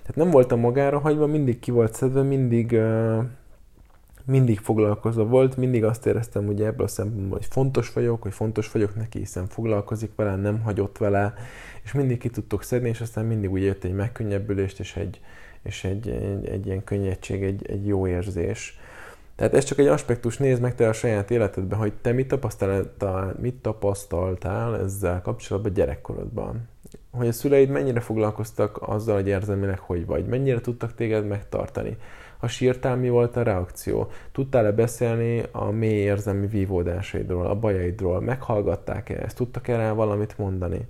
[0.00, 2.80] Tehát nem voltam magára hagyva, mindig ki volt szedve, mindig
[4.24, 8.72] mindig foglalkozva volt, mindig azt éreztem ugye ebből a szempontból, hogy fontos vagyok, hogy fontos
[8.72, 11.34] vagyok neki, hiszen foglalkozik vele, nem hagyott vele,
[11.84, 15.20] és mindig ki tudtok szedni, és aztán mindig úgy jött egy megkönnyebbülést, és egy,
[15.62, 18.78] és egy, egy, egy ilyen könnyedség, egy, egy jó érzés.
[19.36, 23.36] Tehát ez csak egy aspektus, nézd meg te a saját életedben, hogy te mit tapasztaltál,
[23.40, 26.68] mit tapasztaltál ezzel kapcsolatban gyerekkorodban.
[27.10, 31.96] Hogy a szüleid mennyire foglalkoztak azzal, hogy érzelmileg hogy vagy, mennyire tudtak téged megtartani
[32.42, 34.10] ha sírtál, mi volt a reakció?
[34.32, 38.20] Tudtál-e beszélni a mély érzelmi vívódásaidról, a bajaidról?
[38.20, 39.36] Meghallgatták-e ezt?
[39.36, 40.86] Tudtak-e rá valamit mondani?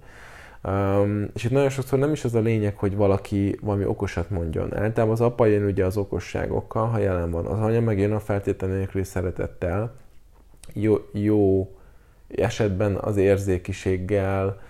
[0.65, 4.75] Um, és itt nagyon sokszor nem is az a lényeg, hogy valaki valami okosat mondjon.
[4.77, 7.47] Általában az apa jön ugye az okosságokkal, ha jelen van.
[7.47, 9.95] Az anya meg jön a feltétlenül nélküli szeretettel,
[10.73, 11.71] jó, jó
[12.29, 14.61] esetben az érzékiséggel,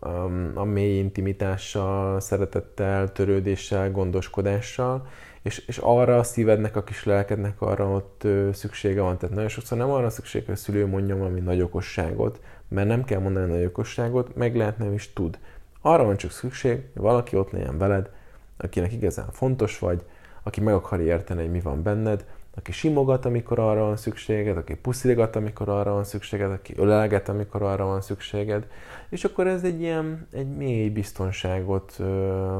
[0.00, 5.06] um, a mély intimitással, szeretettel, törődéssel, gondoskodással,
[5.42, 9.18] és, és arra a szívednek, a kis lelkednek arra ott ö, szüksége van.
[9.18, 13.04] Tehát nagyon sokszor nem arra szükség, hogy a szülő mondja valami nagy okosságot, mert nem
[13.04, 15.38] kell mondani nagy okosságot, meg lehet nem is tud.
[15.80, 18.10] Arra van csak szükség, hogy valaki ott legyen veled,
[18.56, 20.04] akinek igazán fontos vagy,
[20.42, 22.24] aki meg akar érteni, hogy mi van benned,
[22.56, 27.62] aki simogat, amikor arra van szükséged, aki puszilgat, amikor arra van szükséged, aki ölelget, amikor
[27.62, 28.66] arra van szükséged,
[29.08, 32.58] és akkor ez egy ilyen, egy mély biztonságot ö,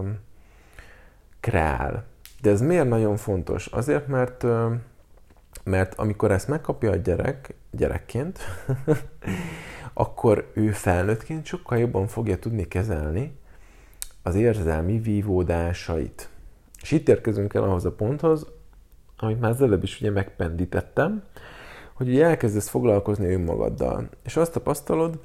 [1.40, 2.04] kreál.
[2.42, 3.66] De ez miért nagyon fontos?
[3.66, 4.44] Azért, mert,
[5.64, 8.38] mert amikor ezt megkapja a gyerek, gyerekként,
[10.00, 13.38] akkor ő felnőttként sokkal jobban fogja tudni kezelni
[14.22, 16.28] az érzelmi vívódásait.
[16.82, 18.46] És itt érkezünk el ahhoz a ponthoz,
[19.16, 21.22] amit már az előbb is ugye megpendítettem,
[21.94, 24.08] hogy ugye elkezdesz foglalkozni önmagaddal.
[24.22, 25.18] És azt tapasztalod,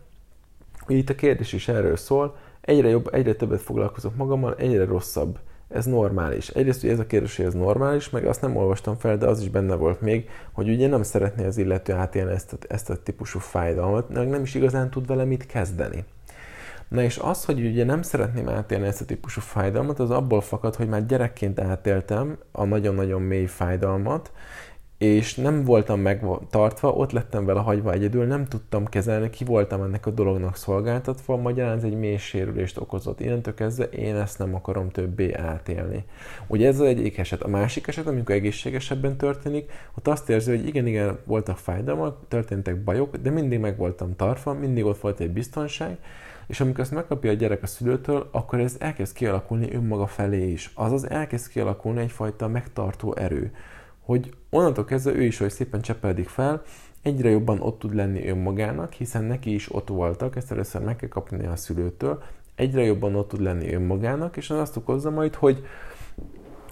[0.79, 5.39] hogy itt a kérdés is erről szól, egyre jobb, egyre többet foglalkozok magammal, egyre rosszabb
[5.69, 6.49] ez normális.
[6.49, 9.41] Egyrészt ugye ez a kérdés, hogy ez normális, meg azt nem olvastam fel, de az
[9.41, 13.03] is benne volt még, hogy ugye nem szeretné az illető átélni ezt a, ezt a
[13.03, 16.05] típusú fájdalmat, meg nem is igazán tud vele mit kezdeni.
[16.87, 20.75] Na és az, hogy ugye nem szeretném átélni ezt a típusú fájdalmat, az abból fakad,
[20.75, 24.31] hogy már gyerekként átéltem a nagyon-nagyon mély fájdalmat,
[24.97, 30.05] és nem voltam megtartva, ott lettem vele hagyva egyedül, nem tudtam kezelni, ki voltam ennek
[30.05, 33.19] a dolognak szolgáltatva, magyarán ez egy mély sérülést okozott.
[33.19, 36.03] Innentől kezdve én ezt nem akarom többé átélni.
[36.47, 37.41] Ugye ez az egyik eset.
[37.41, 42.83] A másik eset, amikor egészségesebben történik, ott azt érzi, hogy igen, igen, voltak fájdalmak, történtek
[42.83, 45.97] bajok, de mindig meg voltam tartva, mindig ott volt egy biztonság,
[46.47, 50.71] és amikor ezt megkapja a gyerek a szülőtől, akkor ez elkezd kialakulni önmaga felé is.
[50.73, 53.51] Azaz elkezd kialakulni egyfajta megtartó erő
[54.05, 56.61] hogy onnantól kezdve ő is, hogy szépen csepeldik fel,
[57.01, 61.09] egyre jobban ott tud lenni önmagának, hiszen neki is ott voltak, ezt először meg kell
[61.09, 62.23] kapni a szülőtől,
[62.55, 65.65] egyre jobban ott tud lenni önmagának, és az azt okozza majd, hogy,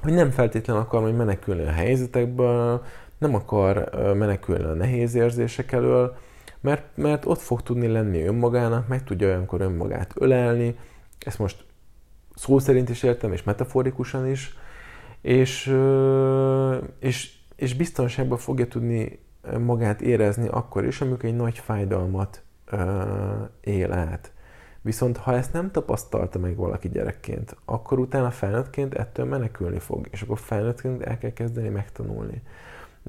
[0.02, 2.84] hogy nem feltétlenül akar majd menekülni a helyzetekből,
[3.18, 6.18] nem akar menekülni a nehéz érzések elől,
[6.60, 10.76] mert, mert ott fog tudni lenni önmagának, meg tudja olyankor önmagát ölelni,
[11.20, 11.66] ezt most
[12.36, 14.58] szó szerint is értem, és metaforikusan is,
[15.24, 15.78] és,
[17.00, 19.20] és, és biztonságban fogja tudni
[19.60, 22.42] magát érezni akkor is, amikor egy nagy fájdalmat
[23.62, 24.32] él át.
[24.82, 30.22] Viszont ha ezt nem tapasztalta meg valaki gyerekként, akkor utána felnőttként ettől menekülni fog, és
[30.22, 32.42] akkor felnőttként el kell kezdeni megtanulni.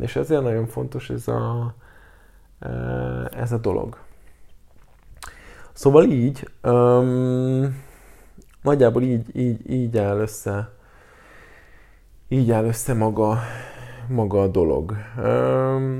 [0.00, 1.74] És ezért nagyon fontos ez a,
[3.30, 3.98] ez a dolog.
[5.72, 7.82] Szóval így, um,
[8.62, 10.72] nagyjából így, így, így áll össze
[12.28, 13.38] így áll össze maga,
[14.08, 14.96] maga a dolog.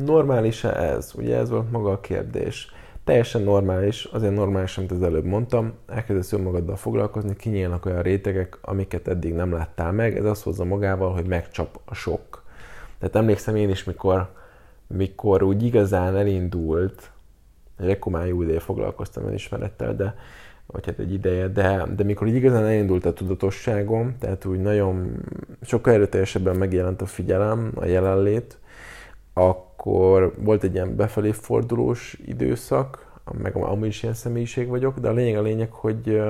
[0.04, 1.12] Normális-e ez?
[1.16, 2.72] Ugye ez volt maga a kérdés.
[3.04, 9.08] Teljesen normális, azért normális, amit az előbb mondtam, elkezdesz önmagaddal foglalkozni, kinyílnak olyan rétegek, amiket
[9.08, 12.42] eddig nem láttál meg, ez azt hozza magával, hogy megcsap a sok.
[12.98, 14.30] Tehát emlékszem én is, mikor,
[14.87, 17.10] mikor úgy igazán elindult,
[17.78, 20.14] egy akkor már jó ideje foglalkoztam önismerettel, de
[20.66, 25.22] vagy hát egy ideje, de, de mikor így igazán elindult a tudatosságom, tehát úgy nagyon
[25.62, 28.59] sokkal erőteljesebben megjelent a figyelem, a jelenlét,
[29.33, 35.12] akkor volt egy ilyen befelé fordulós időszak, meg amúgy is ilyen személyiség vagyok, de a
[35.12, 36.22] lényeg a lényeg, hogy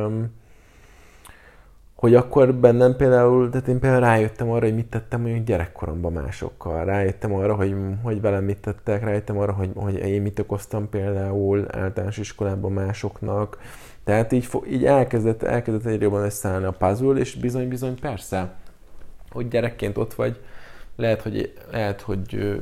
[2.05, 6.85] hogy akkor bennem például, tehát én például rájöttem arra, hogy mit tettem mondjuk gyerekkoromban másokkal,
[6.85, 11.67] rájöttem arra, hogy, hogy velem mit tettek, rájöttem arra, hogy, hogy én mit okoztam például
[11.71, 13.59] általános iskolában másoknak,
[14.05, 18.55] tehát így, így elkezdett, elkezdett egyre jobban összeállni a puzzle, és bizony-bizony persze,
[19.31, 20.41] hogy gyerekként ott vagy,
[20.97, 22.61] lehet, hogy, lehet, hogy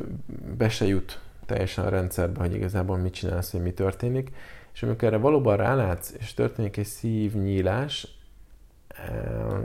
[0.56, 4.30] be se jut teljesen a rendszerbe, hogy igazából mit csinálsz, hogy mi történik,
[4.72, 8.08] és amikor erre valóban rálátsz, és történik egy szívnyílás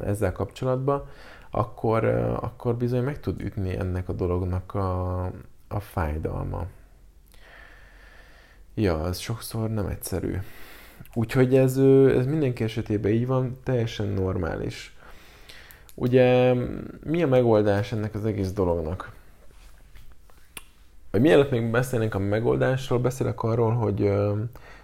[0.05, 1.09] ezzel kapcsolatban,
[1.49, 2.05] akkor,
[2.41, 5.23] akkor bizony meg tud ütni ennek a dolognak a,
[5.67, 6.65] a fájdalma.
[8.73, 10.37] Ja, ez sokszor nem egyszerű.
[11.17, 11.77] Úgyhogy ez,
[12.17, 14.95] ez mindenki esetében így van, teljesen normális.
[15.93, 16.53] Ugye
[17.03, 19.11] mi a megoldás ennek az egész dolognak?
[21.11, 24.11] Vagy mielőtt még beszélnénk a megoldásról, beszélek arról, hogy,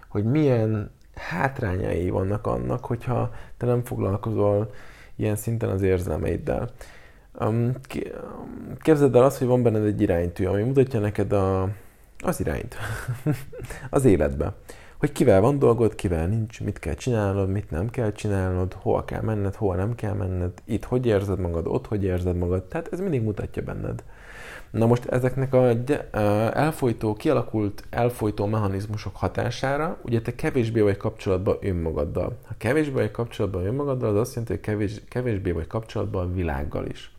[0.08, 4.72] hogy milyen hátrányai vannak annak, hogyha te nem foglalkozol
[5.16, 6.70] ilyen szinten az érzelmeiddel.
[8.78, 11.68] Képzeld el azt, hogy van benned egy iránytű, ami mutatja neked a,
[12.18, 12.76] az irányt
[13.90, 14.54] az életbe
[15.04, 19.20] hogy kivel van dolgod, kivel nincs, mit kell csinálnod, mit nem kell csinálnod, hol kell
[19.20, 23.00] menned, hol nem kell menned, itt hogy érzed magad, ott hogy érzed magad, tehát ez
[23.00, 24.02] mindig mutatja benned.
[24.70, 25.72] Na most ezeknek a
[26.54, 32.38] elfolytó, kialakult elfolytó mechanizmusok hatására, ugye te kevésbé vagy kapcsolatban önmagaddal.
[32.46, 36.86] Ha kevésbé vagy kapcsolatban önmagaddal, az azt jelenti, hogy kevés, kevésbé vagy kapcsolatban a világgal
[36.86, 37.12] is.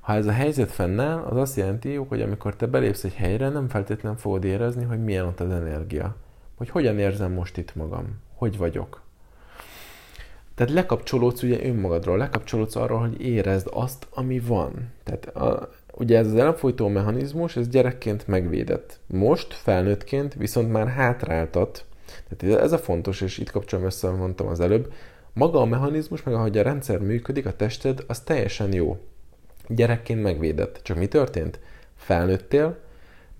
[0.00, 3.68] Ha ez a helyzet fennáll, az azt jelenti, hogy amikor te belépsz egy helyre, nem
[3.68, 6.16] feltétlenül fogod érezni, hogy milyen ott az energia
[6.56, 9.02] hogy hogyan érzem most itt magam, hogy vagyok.
[10.54, 14.90] Tehát lekapcsolódsz ugye önmagadról, lekapcsolódsz arról, hogy érezd azt, ami van.
[15.04, 18.98] Tehát a, ugye ez az elfolytó mechanizmus, ez gyerekként megvédett.
[19.06, 21.84] Most, felnőttként viszont már hátráltat.
[22.28, 24.92] Tehát ez a fontos, és itt kapcsolom össze, mondtam az előbb,
[25.32, 28.98] maga a mechanizmus, meg ahogy a rendszer működik, a tested, az teljesen jó.
[29.68, 30.80] Gyerekként megvédett.
[30.82, 31.60] Csak mi történt?
[31.96, 32.78] Felnőttél,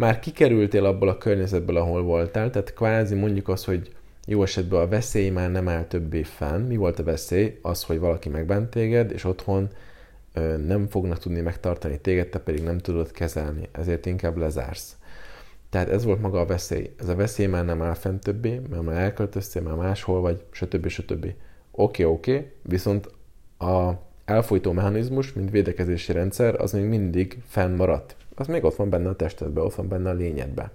[0.02, 3.90] már kikerültél abból a környezetből, ahol voltál, tehát kvázi mondjuk az, hogy
[4.26, 6.66] jó esetben a veszély már nem áll többé fenn.
[6.66, 7.58] Mi volt a veszély?
[7.62, 9.68] Az, hogy valaki megbánt téged, és otthon
[10.34, 14.96] ö, nem fognak tudni megtartani téged, te pedig nem tudod kezelni, ezért inkább lezársz.
[15.70, 16.94] Tehát ez volt maga a veszély.
[16.98, 20.88] Ez a veszély már nem áll fent többé, mert már elköltöztél, már máshol vagy, stb.
[20.88, 21.24] stb.
[21.24, 21.34] Oké,
[21.70, 23.10] okay, oké, okay, viszont
[23.58, 23.92] a
[24.24, 29.16] elfolytó mechanizmus, mint védekezési rendszer, az még mindig fennmaradt az még ott van benne a
[29.16, 30.70] testedben, ott van benne a lényedben.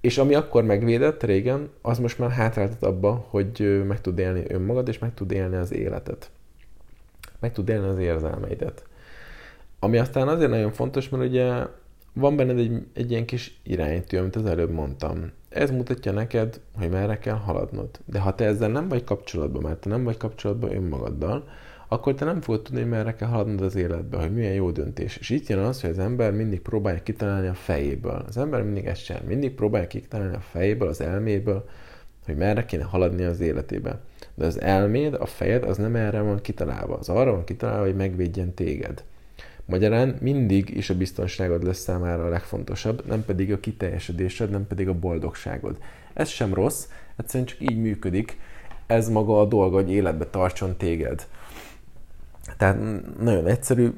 [0.00, 4.88] És ami akkor megvédett régen, az most már hátráltat abba, hogy meg tud élni önmagad,
[4.88, 6.30] és meg tud élni az életet.
[7.38, 8.84] Meg tud élni az érzelmeidet.
[9.78, 11.66] Ami aztán azért nagyon fontos, mert ugye
[12.12, 15.30] van benned egy, egy ilyen kis iránytű, amit az előbb mondtam.
[15.48, 17.88] Ez mutatja neked, hogy merre kell haladnod.
[18.04, 21.48] De ha te ezzel nem vagy kapcsolatban, mert te nem vagy kapcsolatban önmagaddal,
[21.92, 25.16] akkor te nem fogod tudni, hogy merre kell haladnod az életbe, hogy milyen jó döntés.
[25.16, 28.24] És itt jön az, hogy az ember mindig próbálja kitalálni a fejéből.
[28.28, 31.68] Az ember mindig ezt csinál, mindig próbálja kitalálni a fejéből, az elméből,
[32.24, 34.00] hogy merre kéne haladni az életébe.
[34.34, 36.96] De az elméd, a fejed, az nem erre van kitalálva.
[36.96, 39.04] Az arra van kitalálva, hogy megvédjen téged.
[39.64, 44.88] Magyarán mindig is a biztonságod lesz számára a legfontosabb, nem pedig a kiteljesedésed, nem pedig
[44.88, 45.76] a boldogságod.
[46.12, 48.38] Ez sem rossz, egyszerűen csak így működik.
[48.86, 51.26] Ez maga a dolga, hogy életbe tartson téged.
[52.56, 52.78] Tehát
[53.18, 53.90] nagyon egyszerű,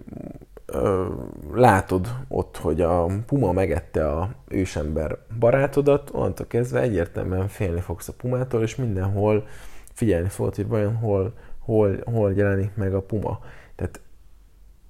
[1.53, 8.13] látod ott, hogy a puma megette a ősember barátodat, onnantól kezdve egyértelműen félni fogsz a
[8.13, 9.47] pumától, és mindenhol
[9.93, 13.41] figyelni fogod, hogy vajon hol, hol, hol jelenik meg a puma.
[13.77, 14.01] Tehát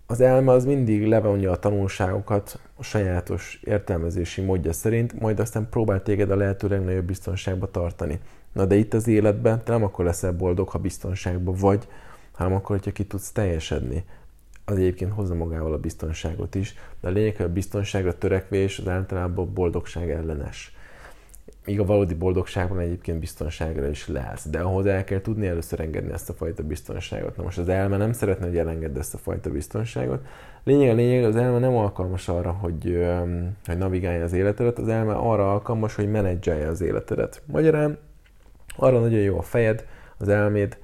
[0.07, 6.03] az elme az mindig levonja a tanulságokat a sajátos értelmezési módja szerint, majd aztán próbál
[6.03, 8.20] téged a lehető legnagyobb biztonságba tartani.
[8.53, 11.88] Na de itt az életben te nem akkor leszel boldog, ha biztonságban vagy,
[12.42, 14.05] hanem akkor, hogyha ki tudsz teljesedni.
[14.64, 18.88] Az egyébként hozza magával a biztonságot is, de a lényeg, hogy a biztonságra törekvés az
[18.88, 20.76] általában boldogság ellenes.
[21.64, 26.12] Míg a valódi boldogságban egyébként biztonságra is lesz, de ahhoz el kell tudni először engedni
[26.12, 27.37] ezt a fajta biztonságot.
[27.37, 30.26] Na most az elme nem szeretne, hogy elengedd ezt a fajta biztonságot.
[30.64, 33.07] Lényeg a lényeg, az elme nem alkalmas arra, hogy,
[33.66, 37.42] hogy navigálja az életedet, az elme arra alkalmas, hogy menedzselje az életedet.
[37.44, 37.98] Magyarán
[38.76, 39.87] arra nagyon jó a fejed,
[40.18, 40.78] az elméd,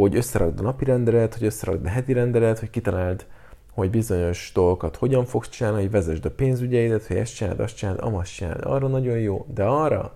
[0.00, 3.26] hogy összerakd a napi rendelet, hogy összerakd a heti rendelet, hogy kitaláld,
[3.72, 7.98] hogy bizonyos dolgokat hogyan fogsz csinálni, hogy vezesd a pénzügyeidet, hogy ezt csináld, azt csináld,
[8.00, 8.64] amazt csináld.
[8.64, 9.46] Arra nagyon jó.
[9.54, 10.12] De arra,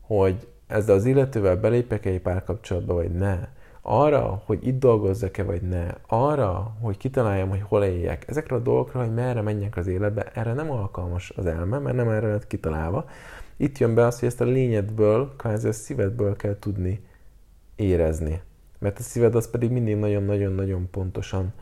[0.00, 3.48] hogy ezzel az illetővel belépek egy párkapcsolatba, vagy ne,
[3.82, 9.00] arra, hogy itt dolgozzak-e, vagy ne, arra, hogy kitaláljam, hogy hol éljek, ezekre a dolgokra,
[9.00, 13.04] hogy merre menjek az életbe, erre nem alkalmas az elme, mert nem erre lett kitalálva.
[13.56, 17.04] Itt jön be az, hogy ezt a lényedből, kvázi a szívedből kell tudni
[17.76, 18.42] érezni
[18.82, 21.52] mert a szíved az pedig mindig nagyon-nagyon-nagyon pontosan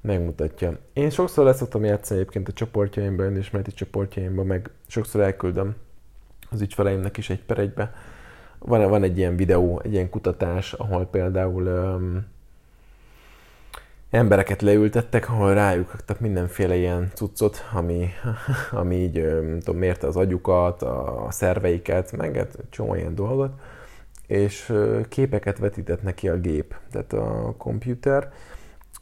[0.00, 0.78] megmutatja.
[0.92, 5.74] Én sokszor leszoktam játszani egyébként a csoportjaimban, önismereti csoportjaimban, meg sokszor elküldöm
[6.50, 7.94] az ügyfeleimnek is egy per egybe.
[8.58, 12.26] Van, van egy ilyen videó, egy ilyen kutatás, ahol például um,
[14.10, 18.08] embereket leültettek, ahol rájuk adtak mindenféle ilyen cuccot, ami,
[18.70, 23.52] ami így, nem tudom, mérte az agyukat, a szerveiket, meg egy csomó ilyen dolgot
[24.26, 24.72] és
[25.08, 28.32] képeket vetített neki a gép, tehát a komputer,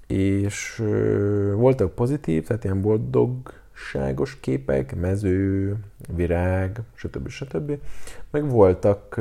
[0.06, 0.82] és
[1.54, 5.76] voltak pozitív, tehát ilyen boldogságos képek, mező,
[6.14, 7.28] virág, stb.
[7.28, 7.78] stb.
[8.30, 9.20] Meg voltak,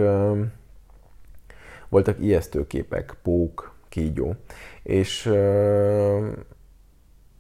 [1.89, 4.35] voltak ijesztő képek, pók, kígyó.
[4.83, 5.31] És,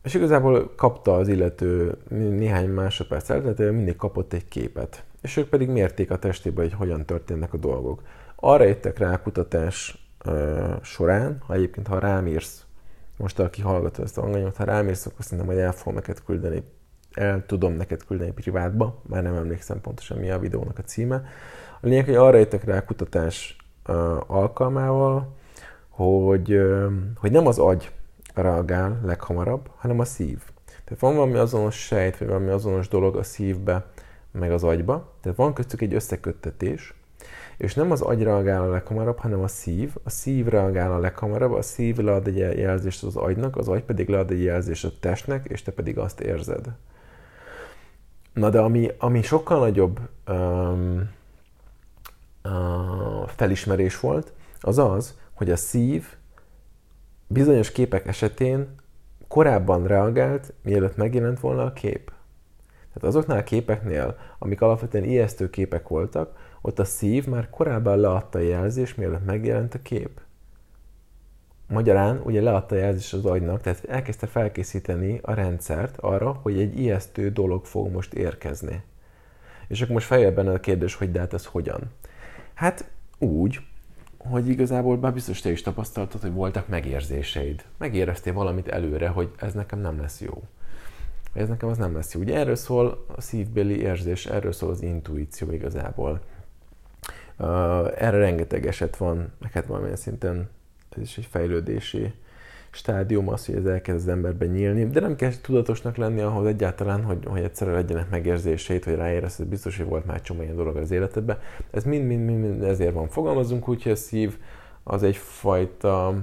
[0.03, 5.03] és igazából kapta az illető néhány másodperc előtt, mindig kapott egy képet.
[5.21, 8.01] És ők pedig mérték a testébe, hogy hogyan történnek a dolgok.
[8.45, 12.65] Arra jöttek rá a kutatás uh, során, ha egyébként ha rám írsz,
[13.17, 16.23] most aki hallgatja ezt a hanganyot, ha rám írsz, akkor szerintem, hogy el fogom neked
[16.23, 16.63] küldeni,
[17.13, 21.23] el tudom neked küldeni privátba, már nem emlékszem pontosan mi a videónak a címe.
[21.81, 23.55] A lényeg, hogy arra jöttek rá a kutatás
[23.87, 23.95] uh,
[24.27, 25.35] alkalmával,
[25.89, 27.91] hogy, uh, hogy nem az agy
[28.33, 30.41] reagál leghamarabb, hanem a szív.
[30.65, 33.85] Tehát van valami azonos sejt, vagy valami azonos dolog a szívbe,
[34.31, 35.13] meg az agyba.
[35.21, 36.93] Tehát van köztük egy összeköttetés,
[37.57, 39.95] és nem az agy reagál a leghamarabb, hanem a szív.
[40.03, 44.09] A szív reagál a leghamarabb, a szív lead egy jelzést az agynak, az agy pedig
[44.09, 46.67] lead egy jelzést a testnek, és te pedig azt érzed.
[48.33, 51.09] Na de ami, ami sokkal nagyobb um,
[52.43, 56.05] uh, felismerés volt, az az, hogy a szív
[57.27, 58.75] bizonyos képek esetén
[59.27, 62.11] korábban reagált, mielőtt megjelent volna a kép.
[62.93, 68.39] Tehát azoknál a képeknél, amik alapvetően ijesztő képek voltak, ott a szív már korábban leadta
[68.39, 70.21] a jelzést, mielőtt megjelent a kép.
[71.67, 76.79] Magyarán ugye leadta a jelzést az agynak, tehát elkezdte felkészíteni a rendszert arra, hogy egy
[76.79, 78.83] ijesztő dolog fog most érkezni.
[79.67, 81.81] És akkor most feljel benne a kérdés, hogy de hát ez hogyan?
[82.53, 83.59] Hát úgy,
[84.17, 87.65] hogy igazából már biztos te is tapasztaltad, hogy voltak megérzéseid.
[87.77, 90.43] Megéreztél valamit előre, hogy ez nekem nem lesz jó.
[91.33, 92.21] Ez nekem az nem lesz jó.
[92.21, 96.21] Ugye erről szól a szívbeli érzés, erről szól az intuíció igazából.
[97.97, 100.49] Erre rengeteg eset van, meg hát valamilyen szinten
[100.89, 102.13] ez is egy fejlődési
[102.71, 107.03] stádium az, hogy ez elkezd az emberben nyílni, de nem kell tudatosnak lenni ahhoz egyáltalán,
[107.03, 110.75] hogy, hogy egyszerre legyenek megérzéseit, hogy ráérez, hogy biztos, hogy volt már csomó ilyen dolog
[110.75, 111.37] az életedben.
[111.71, 113.07] Ez mind-mind ezért van.
[113.07, 114.37] Fogalmazunk úgy, hogy a szív
[114.83, 116.15] az egyfajta,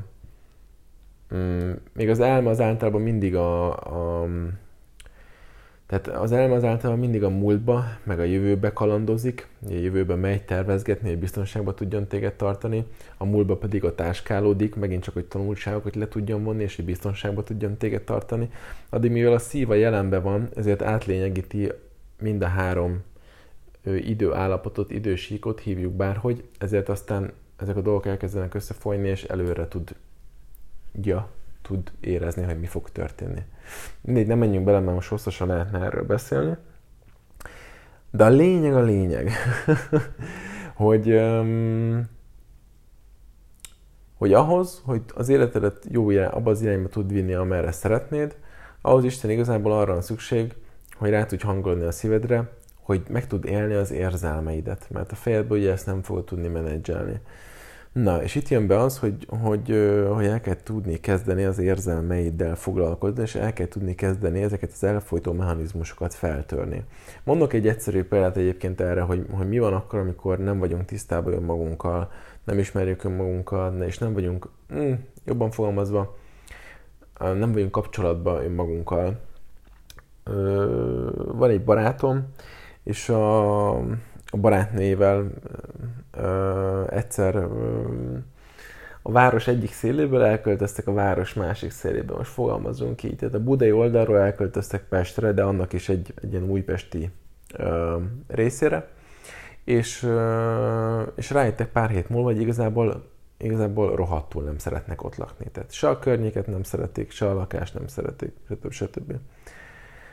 [1.34, 4.26] mm, még az elme az általában mindig a, a
[5.90, 10.42] Tehát az elme az általában mindig a múltba, meg a jövőbe kalandozik, a jövőbe megy
[10.42, 12.84] tervezgetni, hogy biztonságban tudjon téged tartani,
[13.16, 17.44] a múltba pedig a táskálódik, megint csak, hogy tanulságokat le tudjon vonni, és hogy biztonságban
[17.44, 18.50] tudjon téged tartani.
[18.88, 21.72] Addig, mivel a szív a jelenben van, ezért átlényegíti
[22.20, 23.02] mind a három
[23.84, 29.94] időállapotot, idősíkot, hívjuk bárhogy, ezért aztán ezek a dolgok elkezdenek összefolyni, és előre tud,
[31.02, 31.28] ja,
[31.62, 33.42] tud érezni, hogy mi fog történni.
[34.00, 36.56] Mindegy, nem menjünk bele, mert most hosszasan lehetne erről beszélni.
[38.10, 39.30] De a lényeg a lényeg,
[40.74, 42.08] hogy, um,
[44.14, 48.36] hogy ahhoz, hogy az életedet jó abba az irányba tud vinni, amerre szeretnéd,
[48.80, 50.54] ahhoz Isten igazából arra van szükség,
[50.92, 52.50] hogy rá tudj hangolni a szívedre,
[52.80, 57.20] hogy meg tud élni az érzelmeidet, mert a fejedből ugye ezt nem fogod tudni menedzselni.
[57.92, 59.68] Na, és itt jön be az, hogy, hogy,
[60.12, 64.84] hogy el kell tudni kezdeni az érzelmeiddel foglalkozni, és el kell tudni kezdeni ezeket az
[64.84, 66.84] elfolytó mechanizmusokat feltörni.
[67.24, 71.32] Mondok egy egyszerű példát egyébként erre, hogy, hogy mi van akkor, amikor nem vagyunk tisztában
[71.32, 72.10] önmagunkkal,
[72.44, 74.92] nem ismerjük önmagunkat, és nem vagyunk, mm,
[75.24, 76.16] jobban fogalmazva,
[77.18, 79.20] nem vagyunk kapcsolatban önmagunkkal.
[81.14, 82.26] Van egy barátom,
[82.82, 83.70] és a,
[84.30, 85.30] a barátnőjével
[86.88, 87.46] egyszer
[89.02, 92.14] a város egyik széléből elköltöztek a város másik szélébe.
[92.14, 93.16] Most fogalmazunk így.
[93.16, 97.10] Tehát a budai oldalról elköltöztek Pestre, de annak is egy, egy ilyen újpesti
[97.56, 98.88] ö, részére.
[99.64, 105.46] És, ö, és rájöttek pár hét múlva, hogy igazából, igazából rohadtul nem szeretnek ott lakni.
[105.52, 108.70] Tehát se a környéket nem szeretik, se a lakást nem szeretik, stb.
[108.70, 109.12] stb.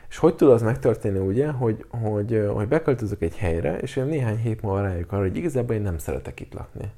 [0.08, 4.36] És hogy tud az megtörténni, ugye, hogy, hogy, hogy beköltözök egy helyre, és én néhány
[4.36, 6.90] hét múlva rájuk arra, hogy igazából én nem szeretek itt lakni.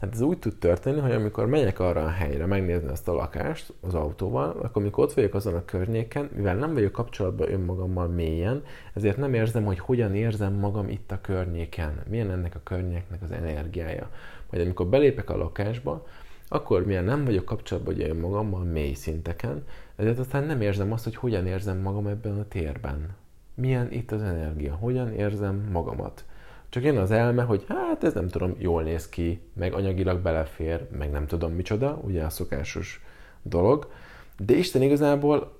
[0.00, 3.72] Hát ez úgy tud történni, hogy amikor megyek arra a helyre megnézni ezt a lakást
[3.80, 8.62] az autóval, akkor amikor ott vagyok azon a környéken, mivel nem vagyok kapcsolatban önmagammal mélyen,
[8.94, 13.32] ezért nem érzem, hogy hogyan érzem magam itt a környéken, milyen ennek a környéknek az
[13.32, 14.10] energiája.
[14.50, 16.06] Majd amikor belépek a lakásba,
[16.52, 19.64] akkor milyen nem vagyok kapcsolatban ugye önmagammal mély szinteken,
[19.96, 23.08] ezért aztán nem érzem azt, hogy hogyan érzem magam ebben a térben.
[23.54, 26.24] Milyen itt az energia, hogyan érzem magamat.
[26.68, 30.86] Csak jön az elme, hogy hát ez nem tudom, jól néz ki, meg anyagilag belefér,
[30.98, 33.04] meg nem tudom micsoda, ugye a szokásos
[33.42, 33.90] dolog.
[34.38, 35.56] De Isten igazából,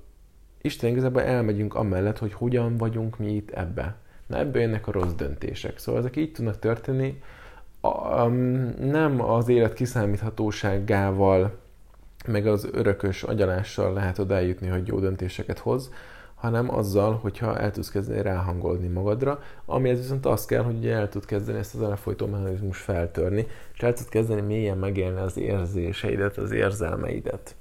[0.60, 3.96] Isten igazából elmegyünk amellett, hogy hogyan vagyunk mi itt ebbe.
[4.26, 5.78] Na ebből jönnek a rossz döntések.
[5.78, 7.22] Szóval ezek így tudnak történni,
[7.82, 11.58] um, nem az élet kiszámíthatóságával
[12.26, 15.90] meg az örökös agyalással lehet oda eljutni, hogy jó döntéseket hoz,
[16.34, 21.24] hanem azzal, hogyha el tudsz kezdeni ráhangolni magadra, amihez viszont az kell, hogy el tud
[21.24, 26.50] kezdeni ezt az elfolytó mechanizmus feltörni, és el tud kezdeni mélyen megélni az érzéseidet, az
[26.50, 27.54] érzelmeidet.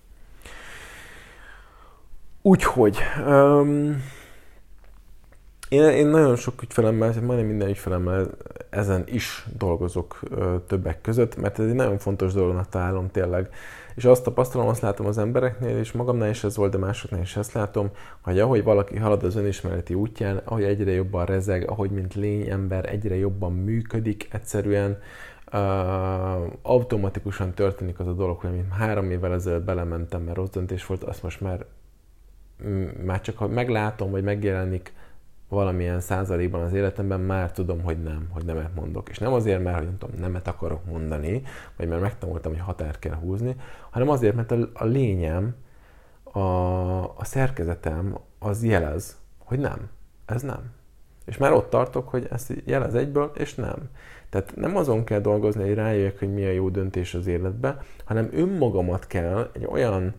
[2.42, 2.98] Úgyhogy,
[3.28, 4.04] um,
[5.70, 8.28] én, én nagyon sok ügyfelemmel, majdnem minden ügyfelemmel
[8.70, 13.50] ezen is dolgozok ö, többek között, mert ez egy nagyon fontos dolognak találom tényleg.
[13.96, 17.36] És azt tapasztalom, azt látom az embereknél, és magamnál is ez volt, de másoknál is
[17.36, 17.90] ezt látom,
[18.22, 22.90] hogy ahogy valaki halad az önismereti útján, ahogy egyre jobban rezeg, ahogy mint lény ember
[22.90, 24.98] egyre jobban működik, egyszerűen
[25.54, 25.60] uh,
[26.62, 31.04] automatikusan történik az a dolog, hogy mint három évvel ezelőtt belementem, mert rossz döntés volt,
[31.04, 31.66] azt most már,
[33.06, 34.94] már csak ha meglátom, vagy megjelenik
[35.50, 39.10] valamilyen százalékban az életemben már tudom, hogy nem, hogy nemet mondok.
[39.10, 41.44] És nem azért, mert hogy nem tudom, nemet akarok mondani,
[41.78, 43.56] vagy mert megtanultam, hogy határ kell húzni,
[43.90, 45.56] hanem azért, mert a, a lényem,
[46.24, 46.40] a,
[47.00, 49.90] a szerkezetem az jelez, hogy nem,
[50.26, 50.72] ez nem.
[51.26, 53.90] És már ott tartok, hogy ezt jelez egyből, és nem.
[54.30, 58.30] Tehát nem azon kell dolgozni, hogy rájöjjek, hogy mi a jó döntés az életbe, hanem
[58.34, 60.14] önmagamat kell egy olyan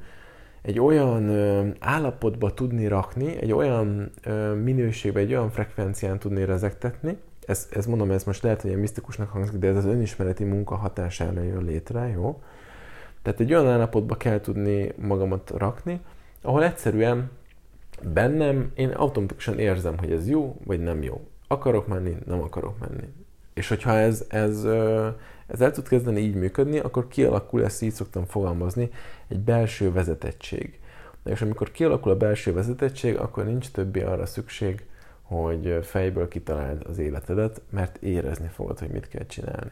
[0.63, 1.31] egy olyan
[1.79, 4.11] állapotba tudni rakni, egy olyan
[4.63, 9.31] minőségbe, egy olyan frekvencián tudni rezektetni, ez, ez mondom, ez most lehet, hogy ilyen misztikusnak
[9.31, 12.43] hangzik, de ez az önismereti munka hatására jön létre, jó?
[13.23, 16.01] Tehát egy olyan állapotba kell tudni magamat rakni,
[16.43, 17.31] ahol egyszerűen
[18.03, 21.21] bennem én automatikusan érzem, hogy ez jó, vagy nem jó.
[21.49, 23.09] Akarok menni, nem akarok menni.
[23.55, 24.65] És hogyha ez, ez,
[25.47, 28.91] ez el tud kezdeni így működni, akkor kialakul, ezt így szoktam fogalmazni,
[29.31, 30.79] egy belső vezetettség.
[31.25, 34.85] És amikor kialakul a belső vezetettség, akkor nincs többi arra szükség,
[35.23, 39.71] hogy fejből kitaláld az életedet, mert érezni fogod, hogy mit kell csinálni.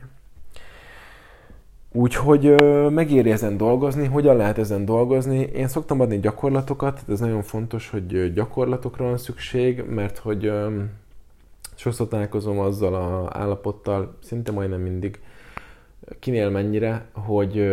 [1.92, 2.54] Úgyhogy
[2.90, 4.06] megéri ezen dolgozni.
[4.06, 5.38] Hogyan lehet ezen dolgozni?
[5.38, 10.52] Én szoktam adni gyakorlatokat, ez nagyon fontos, hogy gyakorlatokra van szükség, mert hogy
[11.74, 15.20] sokszor találkozom azzal a állapottal, szinte majdnem mindig,
[16.18, 17.68] kinél mennyire, hogy,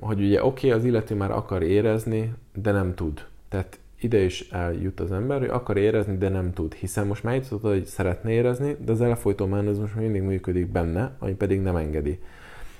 [0.00, 3.26] hogy ugye oké, okay, az illető már akar érezni, de nem tud.
[3.48, 7.34] Tehát ide is eljut az ember, hogy akar érezni, de nem tud, hiszen most már
[7.34, 12.20] jutott, hogy szeretne érezni, de az elfolytó mechanizmus mindig működik benne, ami pedig nem engedi.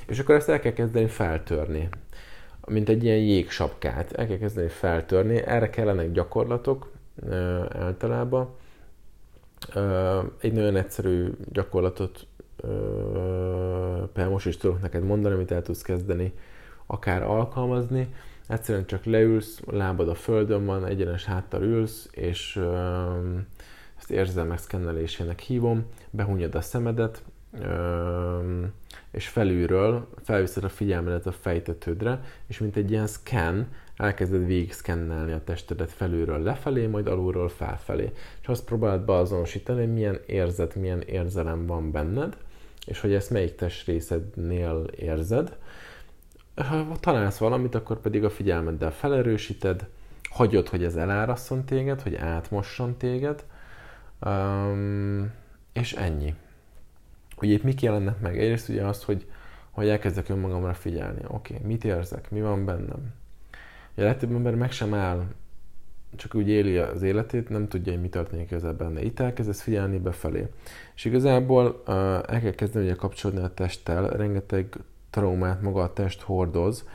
[0.07, 1.89] És akkor ezt el kell kezdeni feltörni
[2.67, 4.13] mint egy ilyen jégsapkát.
[4.13, 6.93] El kell kezdeni feltörni, erre kellenek gyakorlatok
[7.69, 8.49] általában.
[10.41, 12.27] Egy nagyon egyszerű gyakorlatot
[14.13, 16.33] például most is tudok neked mondani, amit el tudsz kezdeni
[16.87, 18.15] akár alkalmazni.
[18.49, 22.61] Egyszerűen csak leülsz, lábad a földön van, egyenes háttal ülsz, és
[23.99, 27.23] ezt érzelmek szkennelésének hívom, behúnyod a szemedet,
[29.11, 35.33] és felülről felviszed a figyelmedet a fejtetődre, és mint egy ilyen scan, elkezded végig szkennelni
[35.33, 38.13] a testedet felülről lefelé, majd alulról felfelé.
[38.41, 42.37] És azt próbálod beazonosítani, hogy milyen érzet, milyen érzelem van benned,
[42.87, 45.57] és hogy ezt melyik testrészednél érzed.
[46.55, 49.87] Ha találsz valamit, akkor pedig a figyelmeddel felerősíted,
[50.31, 53.45] hagyod, hogy ez eláraszon téged, hogy átmosson téged,
[54.21, 55.33] um,
[55.73, 56.35] és ennyi.
[57.41, 58.39] Ugye itt mik jelennek meg?
[58.39, 59.27] Egyrészt ugye az, hogy,
[59.71, 61.21] hogy elkezdek önmagamra figyelni.
[61.29, 62.31] Oké, okay, mit érzek?
[62.31, 63.15] Mi van bennem?
[63.95, 65.27] Ugye legtöbb ember meg sem áll,
[66.17, 69.03] csak úgy éli az életét, nem tudja, hogy mi történik ezzel benne.
[69.03, 70.47] Itt elkezdesz figyelni befelé.
[70.95, 74.75] És igazából uh, el kell kezdeni ugye kapcsolódni a testtel, rengeteg
[75.11, 76.89] traumát maga a test hordoz,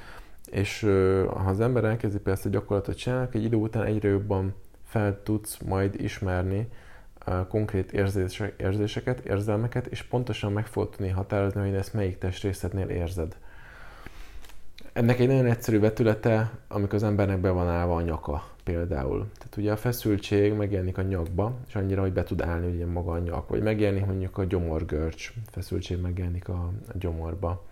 [0.52, 4.54] és uh, ha az ember elkezdi ezt a gyakorlatot csinálni, egy idő után egyre jobban
[4.84, 6.68] fel tudsz majd ismerni
[7.48, 13.38] konkrét érzések, érzéseket, érzelmeket, és pontosan meg fogod tudni határozni, hogy ezt melyik testrészetnél érzed.
[14.94, 19.28] Ennek egy nagyon egyszerű vetülete, amikor az embernek be van állva a nyaka például.
[19.38, 23.12] Tehát ugye a feszültség megjelenik a nyakba, és annyira, hogy be tud állni ugye maga
[23.12, 27.66] a nyak, vagy megjelenik mondjuk a gyomorgörcs, feszültség megjelenik a, a gyomorba.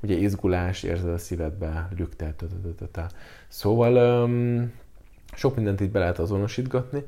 [0.00, 2.34] Ugye izgulás, érzed a szívedbe, lüktel,
[3.48, 4.72] Szóval um,
[5.34, 7.04] sok mindent itt be lehet azonosítgatni,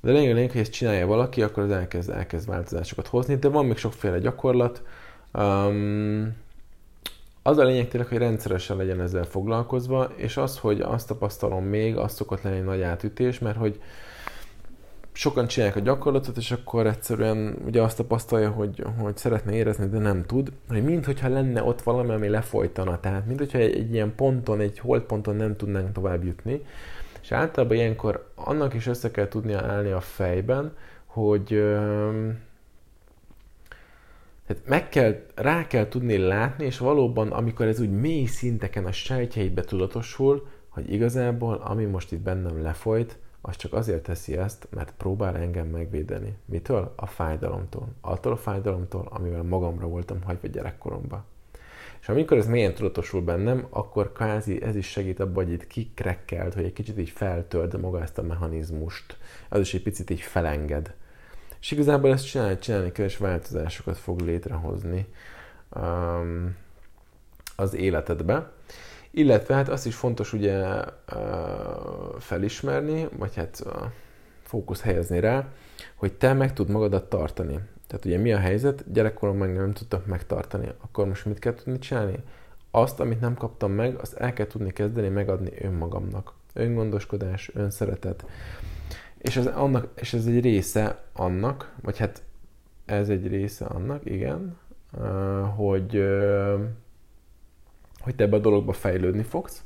[0.00, 3.66] de lényeg, lényeg, hogy ezt csinálja valaki, akkor az elkezd, elkezd változásokat hozni, de van
[3.66, 4.82] még sokféle gyakorlat.
[5.34, 6.44] Um,
[7.46, 11.96] az a lényeg tényleg, hogy rendszeresen legyen ezzel foglalkozva, és az, hogy azt tapasztalom még,
[11.96, 13.80] az szokott lenni egy nagy átütés, mert hogy
[15.12, 19.98] sokan csinálják a gyakorlatot, és akkor egyszerűen ugye azt tapasztalja, hogy, hogy szeretne érezni, de
[19.98, 24.60] nem tud, hogy minthogyha lenne ott valami, ami lefolytana, tehát minthogyha egy, egy ilyen ponton,
[24.60, 26.62] egy holdponton nem tudnánk tovább jutni,
[27.22, 30.72] és általában ilyenkor annak is össze kell tudnia állni a fejben,
[31.06, 31.64] hogy
[34.46, 38.92] tehát meg kell, rá kell tudni látni, és valóban, amikor ez úgy mély szinteken a
[38.92, 44.94] sejtjeidbe tudatosul, hogy igazából, ami most itt bennem lefolyt, az csak azért teszi ezt, mert
[44.96, 46.36] próbál engem megvédeni.
[46.44, 46.92] Mitől?
[46.96, 47.88] A fájdalomtól.
[48.00, 51.24] Attól a fájdalomtól, amivel magamra voltam hagyva gyerekkoromban.
[52.00, 56.54] És amikor ez mélyen tudatosul bennem, akkor kvázi ez is segít abban, hogy itt kikrekkelt,
[56.54, 59.16] hogy egy kicsit így feltöld maga ezt a mechanizmust.
[59.48, 60.94] Az is egy picit így felenged.
[61.60, 65.06] És igazából ezt csinálni, csinálni kell, és változásokat fog létrehozni
[65.76, 66.56] um,
[67.56, 68.50] az életedbe.
[69.10, 71.20] Illetve hát azt is fontos ugye uh,
[72.18, 73.72] felismerni, vagy hát uh,
[74.42, 75.48] fókusz helyezni rá,
[75.94, 77.58] hogy te meg tud magadat tartani.
[77.86, 78.92] Tehát ugye mi a helyzet?
[78.92, 80.68] Gyerekkoromban nem tudtam megtartani.
[80.80, 82.16] Akkor most mit kell tudni csinálni?
[82.70, 86.32] Azt, amit nem kaptam meg, azt el kell tudni kezdeni megadni önmagamnak.
[86.52, 88.24] Öngondoskodás, önszeretet.
[89.26, 92.22] És ez, annak, és ez egy része annak, vagy hát
[92.84, 94.58] ez egy része annak, igen,
[95.56, 96.04] hogy,
[97.98, 99.64] hogy te ebbe a dologba fejlődni fogsz.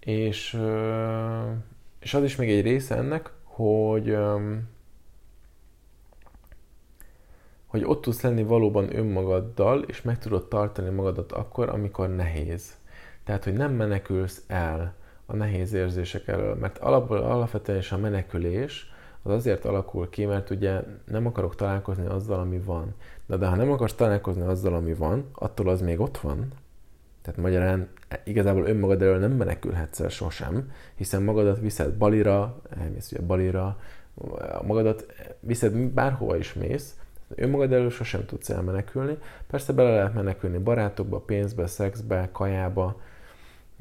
[0.00, 0.60] És,
[1.98, 4.16] és az is még egy része ennek, hogy
[7.66, 12.76] hogy ott tudsz lenni valóban önmagaddal, és meg tudod tartani magadat akkor, amikor nehéz.
[13.24, 14.94] Tehát, hogy nem menekülsz el
[15.26, 18.90] a nehéz érzések elől, mert alapból, alapvetően is a menekülés
[19.22, 22.94] az azért alakul ki, mert ugye nem akarok találkozni azzal, ami van.
[23.26, 26.48] De, de ha nem akarsz találkozni azzal, ami van, attól az még ott van.
[27.22, 27.88] Tehát magyarán
[28.24, 33.76] igazából önmagad elől nem menekülhetsz el sosem, hiszen magadat viszed balira, elmész ugye balira,
[34.62, 35.06] magadat
[35.40, 36.96] viszed bárhova is mész,
[37.34, 39.18] Önmagad elől sosem tudsz elmenekülni.
[39.46, 43.00] Persze bele lehet menekülni barátokba, pénzbe, szexbe, kajába,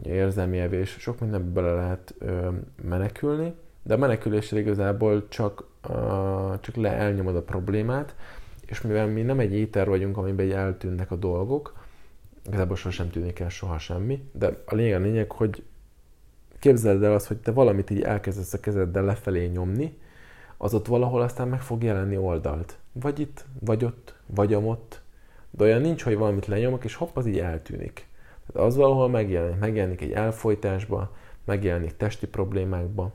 [0.04, 2.50] érzelmi evés, sok mindenbe bele lehet ö,
[2.84, 8.16] menekülni, de a menekülésre igazából csak, ö, csak le elnyomod a problémát,
[8.66, 11.80] és mivel mi nem egy éter vagyunk, amiben eltűnnek a dolgok,
[12.46, 15.64] igazából sosem tűnik el soha semmi, de a lényeg a lényeg, hogy
[16.60, 19.98] képzeld el azt, hogy te valamit így elkezdesz a kezeddel lefelé nyomni,
[20.58, 22.78] az ott valahol aztán meg fog jelenni oldalt.
[22.92, 25.02] Vagy itt, vagy ott, vagy amott.
[25.52, 28.08] De olyan nincs, hogy valamit lenyomok, és hopp, az így eltűnik.
[28.54, 29.60] Az valahol megjelenik.
[29.60, 31.12] Megjelenik egy elfolytásba,
[31.46, 33.12] megjelenik testi problémákba,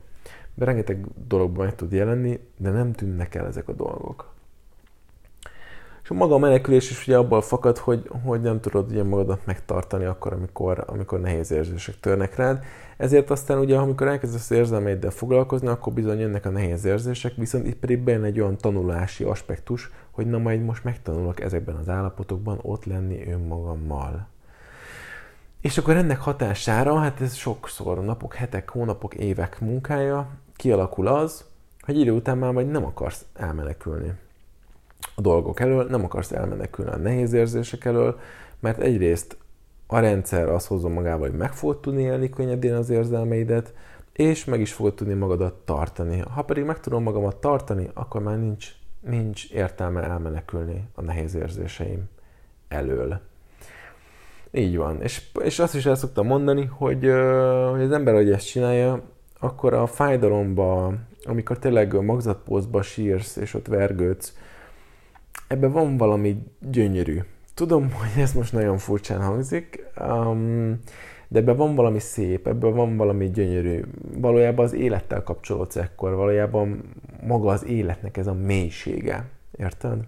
[0.55, 4.35] de rengeteg dologban meg tud jelenni, de nem tűnnek el ezek a dolgok.
[6.09, 10.05] És maga a menekülés is ugye abból fakad, hogy, hogy nem tudod ugye magadat megtartani
[10.05, 12.65] akkor, amikor, amikor nehéz érzések törnek rád.
[12.97, 17.77] Ezért aztán ugye, amikor elkezdesz érzelmeiddel foglalkozni, akkor bizony jönnek a nehéz érzések, viszont itt
[17.77, 22.85] pedig bejön egy olyan tanulási aspektus, hogy na majd most megtanulok ezekben az állapotokban ott
[22.85, 24.29] lenni önmagammal.
[25.61, 31.45] És akkor ennek hatására, hát ez sokszor napok, hetek, hónapok, évek munkája, kialakul az,
[31.81, 34.13] hogy idő után már majd nem akarsz elmenekülni
[35.15, 38.19] a dolgok elől, nem akarsz elmenekülni a nehéz érzések elől,
[38.61, 39.37] mert egyrészt
[39.87, 43.75] a rendszer azt hozza magával, hogy meg fogod tudni élni könnyedén az érzelmeidet,
[44.13, 46.19] és meg is fogod tudni magadat tartani.
[46.19, 52.09] Ha pedig meg tudom magamat tartani, akkor már nincs, nincs értelme elmenekülni a nehéz érzéseim
[52.69, 53.21] elől.
[54.51, 55.03] Így van.
[55.03, 57.05] És, és azt is el szoktam mondani, hogy,
[57.71, 59.03] hogy az ember, hogy ezt csinálja,
[59.39, 60.95] akkor a fájdalomba,
[61.25, 64.37] amikor tényleg magzatpózba sírsz, és ott vergődsz,
[65.49, 67.21] ebben van valami gyönyörű.
[67.55, 70.79] Tudom, hogy ez most nagyon furcsán hangzik, um,
[71.29, 73.85] de ebben van valami szép, ebben van valami gyönyörű.
[74.17, 76.95] Valójában az élettel kapcsolódsz ekkor, valójában
[77.27, 79.25] maga az életnek ez a mélysége.
[79.59, 79.99] Érted?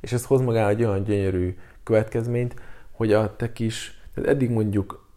[0.00, 2.54] És ez hoz magára egy olyan gyönyörű következményt,
[3.00, 5.08] hogy a te kis, tehát eddig mondjuk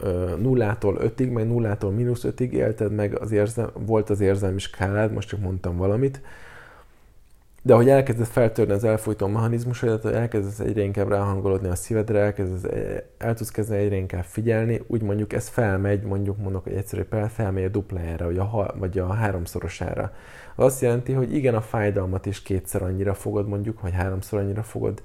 [0.42, 5.28] nullától ötig, meg nullától mínusz ötig élted meg, az érzem, volt az érzelmi skálád, most
[5.28, 6.22] csak mondtam valamit,
[7.62, 12.72] de ahogy elkezded feltörni az elfolytó mechanizmusodat, hogy elkezdesz egyre inkább ráhangolódni a szívedre, elkezdesz,
[13.18, 17.32] el tudsz kezdeni egyre inkább figyelni, úgy mondjuk ez felmegy, mondjuk mondok egy egyszerű példát,
[17.32, 20.14] felmegy a duplájára, vagy a, vagy a háromszorosára.
[20.56, 24.64] Az azt jelenti, hogy igen, a fájdalmat is kétszer annyira fogod mondjuk, vagy háromszor annyira
[24.64, 25.02] fogod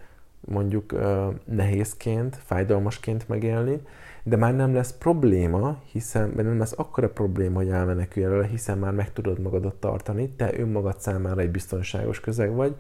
[0.49, 0.95] mondjuk
[1.45, 3.81] nehézként, fájdalmasként megélni,
[4.23, 8.93] de már nem lesz probléma, hiszen nem lesz akkora probléma, hogy elmenekülj előle, hiszen már
[8.93, 12.75] meg tudod magadat tartani, te önmagad számára egy biztonságos közeg vagy,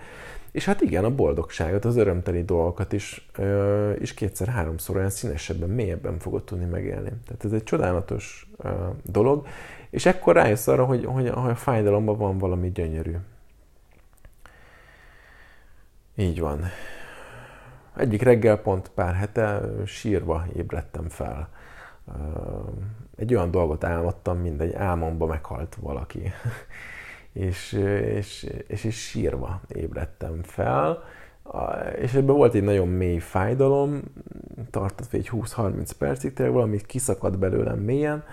[0.50, 3.30] és hát igen, a boldogságot, az örömteli dolgokat is,
[3.98, 7.12] is kétszer-háromszor olyan színesebben, mélyebben fogod tudni megélni.
[7.26, 8.50] Tehát ez egy csodálatos
[9.02, 9.46] dolog,
[9.90, 13.14] és ekkor rájössz arra, hogy, hogy a fájdalomban van valami gyönyörű.
[16.16, 16.64] Így van.
[17.98, 21.48] Egyik reggel pont pár hete sírva ébredtem fel.
[23.16, 26.22] Egy olyan dolgot álmodtam, mint egy álmomba meghalt valaki.
[27.32, 27.72] és,
[28.16, 31.02] és, és, és sírva ébredtem fel.
[32.00, 34.02] És ebben volt egy nagyon mély fájdalom,
[34.70, 38.24] tartott egy 20-30 percig, tényleg valami kiszakadt belőlem mélyen,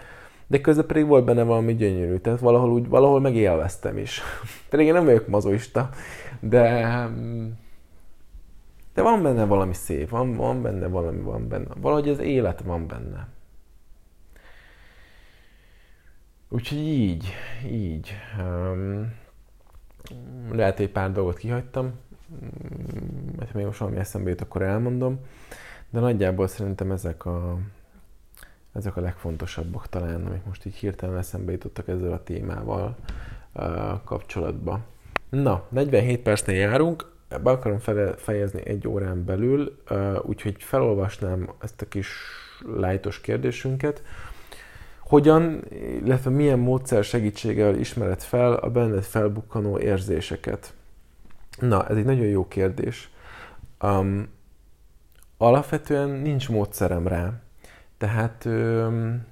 [0.48, 4.22] de közben pedig volt benne valami gyönyörű, tehát valahol, úgy, valahol megélveztem is.
[4.70, 5.90] pedig én nem vagyok mazoista,
[6.40, 7.10] de
[8.96, 11.74] de van benne valami szép, van, van benne valami, van benne.
[11.78, 13.28] Valahogy az élet van benne.
[16.50, 17.34] Úgyhogy így,
[17.66, 18.14] így.
[18.40, 19.14] Um,
[20.52, 21.94] lehet, hogy pár dolgot kihagytam,
[23.38, 25.20] mert még most valami eszembe jut, akkor elmondom.
[25.90, 27.58] De nagyjából szerintem ezek a,
[28.74, 32.96] ezek a legfontosabbak talán, amik most így hirtelen eszembe jutottak ezzel a témával
[33.54, 34.84] uh, kapcsolatban.
[35.30, 37.80] Na, 47 percnél járunk, be akarom
[38.18, 39.84] fejezni egy órán belül,
[40.22, 42.08] úgyhogy felolvasnám ezt a kis
[42.76, 44.04] lájtos kérdésünket.
[45.00, 45.64] Hogyan,
[46.04, 50.74] illetve milyen módszer segítségével ismered fel a benned felbukkanó érzéseket?
[51.60, 53.10] Na, ez egy nagyon jó kérdés.
[53.82, 54.28] Um,
[55.38, 57.42] alapvetően nincs módszerem rá.
[57.98, 59.26] Tehát um,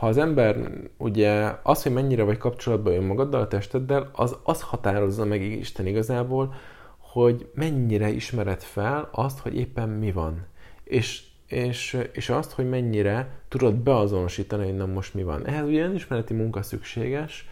[0.00, 0.56] ha az ember
[0.96, 6.54] ugye az, hogy mennyire vagy kapcsolatban önmagaddal, a testeddel, az, az határozza meg Isten igazából,
[6.98, 10.46] hogy mennyire ismered fel azt, hogy éppen mi van.
[10.84, 15.46] És, és, és azt, hogy mennyire tudod beazonosítani, hogy nem most mi van.
[15.46, 17.48] Ehhez ugye önismereti munka szükséges,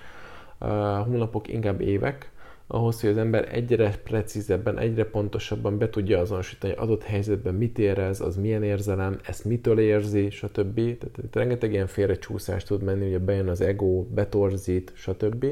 [0.60, 0.68] uh,
[1.06, 2.30] hónapok, inkább évek,
[2.70, 7.78] ahhoz, hogy az ember egyre precízebben, egyre pontosabban be tudja azonosítani, hogy adott helyzetben mit
[7.78, 10.74] érez, az milyen érzelem, ezt mitől érzi, stb.
[10.74, 15.46] Tehát rengeteg ilyen félrecsúszás tud menni, ugye bejön az ego, betorzít, stb.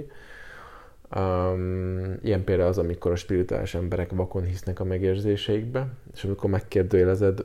[1.16, 7.44] Um, ilyen például az, amikor a spirituális emberek vakon hisznek a megérzéseikbe, és amikor megkérdőjelezed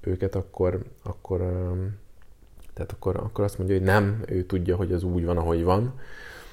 [0.00, 1.96] őket, akkor, akkor, um,
[2.74, 5.94] tehát akkor, akkor azt mondja, hogy nem, ő tudja, hogy az úgy van, ahogy van,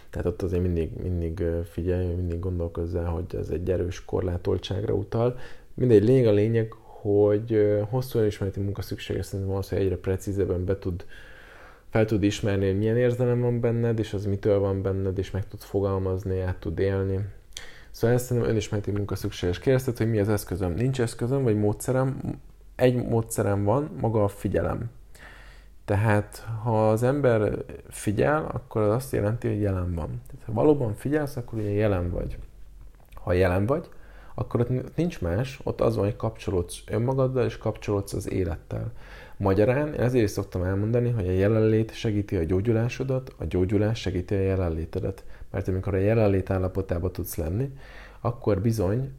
[0.09, 5.37] tehát ott azért mindig, mindig figyelj, mindig gondolkozzál, hogy ez egy erős korlátoltságra utal.
[5.73, 10.79] Mindegy, lényeg a lényeg, hogy hosszú önismereti munka szükséges szerintem az, hogy egyre precízebben be
[10.79, 11.05] tud,
[11.89, 15.47] fel tud ismerni, hogy milyen érzelem van benned, és az mitől van benned, és meg
[15.47, 17.19] tud fogalmazni, át tud élni.
[17.91, 19.59] Szóval ezt szerintem önismereti munka szükséges.
[19.59, 20.73] Kérdezted, hogy mi az eszközöm?
[20.73, 22.39] Nincs eszközöm, vagy módszerem.
[22.75, 24.89] Egy módszerem van, maga a figyelem.
[25.89, 27.51] Tehát ha az ember
[27.87, 30.21] figyel, akkor az azt jelenti, hogy jelen van.
[30.27, 32.37] Tehát, ha valóban figyelsz, akkor ugye jelen vagy.
[33.13, 33.89] Ha jelen vagy,
[34.35, 38.91] akkor ott nincs más, ott az van, hogy kapcsolódsz önmagaddal, és kapcsolódsz az élettel.
[39.37, 44.39] Magyarán ezért is szoktam elmondani, hogy a jelenlét segíti a gyógyulásodat, a gyógyulás segíti a
[44.39, 45.23] jelenlétedet.
[45.51, 47.73] Mert amikor a jelenlét állapotában tudsz lenni,
[48.21, 49.11] akkor bizony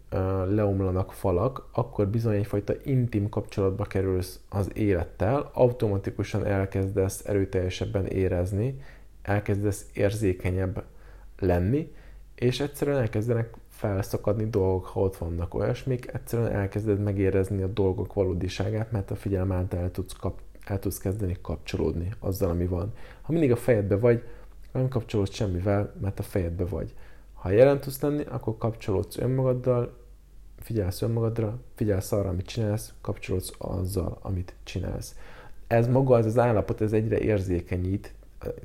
[0.48, 8.82] leomlanak falak, akkor bizony egyfajta intim kapcsolatba kerülsz az élettel, automatikusan elkezdesz erőteljesebben érezni,
[9.22, 10.84] elkezdesz érzékenyebb
[11.38, 11.92] lenni,
[12.34, 18.92] és egyszerűen elkezdenek felszakadni dolgok, ha ott vannak olyasmik, egyszerűen elkezded megérezni a dolgok valódiságát,
[18.92, 22.92] mert a figyelem által el tudsz, kap, el tudsz kezdeni kapcsolódni azzal, ami van.
[23.22, 24.22] Ha mindig a fejedbe vagy,
[24.72, 26.94] nem kapcsolódsz semmivel, mert a fejedbe vagy.
[27.41, 29.97] Ha jelen tudsz lenni, akkor kapcsolódsz önmagaddal,
[30.59, 35.14] figyelsz önmagadra, figyelsz arra, amit csinálsz, kapcsolódsz azzal, amit csinálsz.
[35.66, 38.14] Ez maga, ez az állapot, ez egyre érzékenyít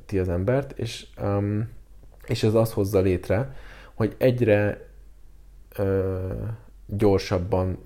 [0.06, 1.68] ti az embert, és, um,
[2.26, 3.54] és ez azt hozza létre,
[3.94, 4.88] hogy egyre
[5.76, 6.32] ö,
[6.86, 7.78] gyorsabban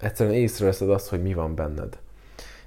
[0.00, 1.98] egyszerűen észreveszed azt, hogy mi van benned.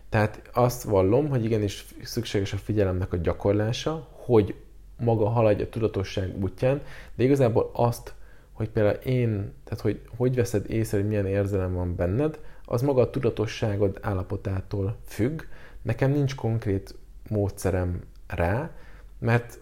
[0.10, 4.56] Tehát azt vallom, hogy igenis szükséges a figyelemnek a gyakorlása, hogy
[5.02, 6.82] maga haladja a tudatosság útján,
[7.16, 8.14] de igazából azt,
[8.52, 13.02] hogy például én, tehát hogy hogy veszed észre, hogy milyen érzelem van benned, az maga
[13.02, 15.42] a tudatosságod állapotától függ.
[15.82, 16.96] Nekem nincs konkrét
[17.30, 18.72] módszerem rá,
[19.20, 19.60] mert,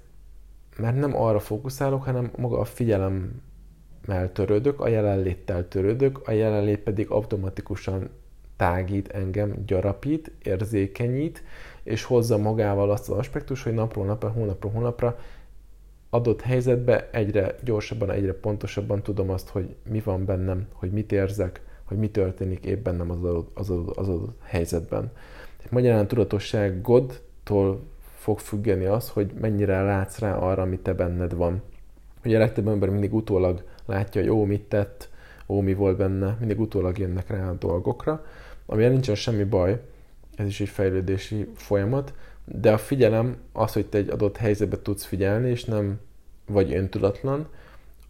[0.77, 7.09] mert nem arra fókuszálok, hanem maga a figyelemmel törődök, a jelenléttel törődök, a jelenlét pedig
[7.09, 8.09] automatikusan
[8.57, 11.43] tágít engem, gyarapít, érzékenyít,
[11.83, 15.17] és hozza magával azt az aspektus, hogy napról napra, hónapról hónapra
[16.09, 21.61] adott helyzetben egyre gyorsabban, egyre pontosabban tudom azt, hogy mi van bennem, hogy mit érzek,
[21.83, 25.11] hogy mi történik épp bennem az adott, az adott, az adott helyzetben.
[25.69, 27.81] Magyarán tudatosságodtól
[28.15, 31.61] fog függeni az, hogy mennyire látsz rá arra, ami te benned van.
[32.25, 35.09] Ugye a legtöbb ember mindig utólag látja, hogy ó, mit tett,
[35.47, 38.25] ó, mi volt benne, mindig utólag jönnek rá a dolgokra,
[38.65, 39.81] amilyen nincsen semmi baj,
[40.39, 42.13] ez is egy fejlődési folyamat,
[42.45, 45.99] de a figyelem, az, hogy te egy adott helyzetbe tudsz figyelni, és nem
[46.45, 47.47] vagy öntudatlan,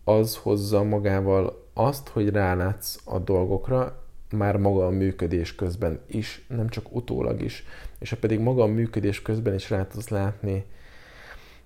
[0.03, 6.69] az hozza magával azt, hogy rálátsz a dolgokra, már maga a működés közben is, nem
[6.69, 7.63] csak utólag is.
[7.99, 10.65] És ha pedig maga a működés közben is rá tudsz látni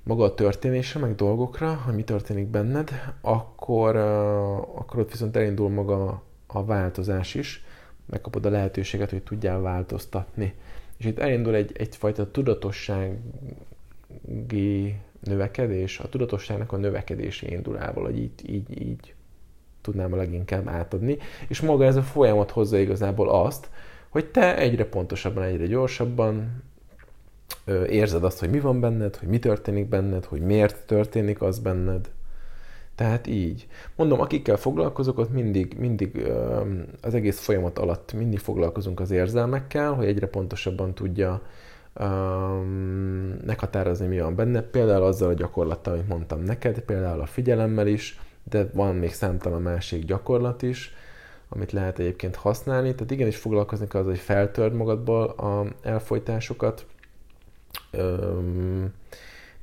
[0.04, 2.90] maga a történése, meg dolgokra, hogy mi történik benned,
[3.22, 3.96] akkor,
[4.76, 7.66] akkor ott viszont elindul maga a változás is,
[8.06, 10.54] megkapod a lehetőséget, hogy tudjál változtatni.
[10.98, 13.20] És itt elindul egy, egyfajta tudatossági
[15.20, 19.14] növekedés, a tudatosságnak a növekedési indul el, vagy így, így, így
[19.82, 21.18] tudnám a leginkább átadni.
[21.48, 23.70] És maga ez a folyamat hozza igazából azt,
[24.10, 26.64] hogy te egyre pontosabban, egyre gyorsabban
[27.90, 32.10] érzed azt, hogy mi van benned, hogy mi történik benned, hogy miért történik az benned,
[32.96, 33.68] tehát így.
[33.96, 36.32] Mondom, akikkel foglalkozok, ott mindig, mindig
[37.02, 41.42] az egész folyamat alatt mindig foglalkozunk az érzelmekkel, hogy egyre pontosabban tudja
[42.00, 44.62] um, meghatározni, mi van benne.
[44.62, 48.20] Például azzal a gyakorlattal, amit mondtam neked, például a figyelemmel is,
[48.50, 50.94] de van még számtalan másik gyakorlat is,
[51.50, 52.92] amit lehet egyébként használni.
[52.92, 56.86] Tehát igenis foglalkozni kell az, hogy feltörd magadból a elfolytásokat,
[57.98, 58.94] um,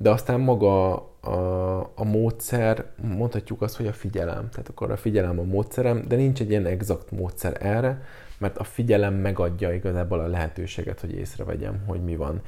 [0.02, 4.48] de aztán maga a, a módszer, mondhatjuk azt, hogy a figyelem.
[4.50, 8.02] Tehát akkor a figyelem a módszerem, de nincs egy ilyen exakt módszer erre,
[8.38, 12.40] mert a figyelem megadja igazából a lehetőséget, hogy észrevegyem, hogy mi van.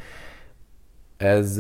[1.17, 1.59] Ez,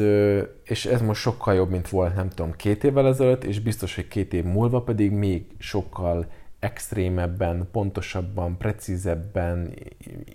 [0.65, 4.09] és ez most sokkal jobb, mint volt, nem tudom, két évvel ezelőtt, és biztos, hogy
[4.09, 6.27] két év múlva pedig még sokkal
[6.59, 9.75] extrémebben, pontosabban, precízebben,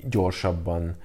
[0.10, 0.96] gyorsabban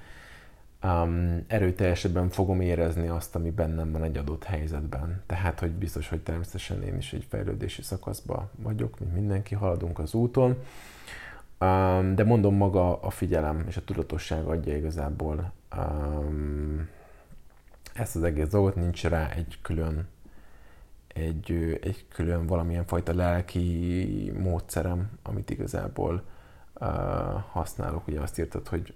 [0.83, 5.23] um, erőteljesebben fogom érezni azt, ami bennem van egy adott helyzetben.
[5.25, 10.13] Tehát, hogy biztos, hogy természetesen én is egy fejlődési szakaszban vagyok, mint mindenki, haladunk az
[10.13, 10.57] úton.
[11.59, 16.89] Um, de mondom, maga a figyelem és a tudatosság adja igazából um,
[17.93, 20.07] ezt az egész dolgot, nincs rá egy külön
[21.13, 26.23] egy, egy külön valamilyen fajta lelki módszerem, amit igazából
[26.79, 26.87] uh,
[27.51, 28.07] használok.
[28.07, 28.93] Ugye azt írtad, hogy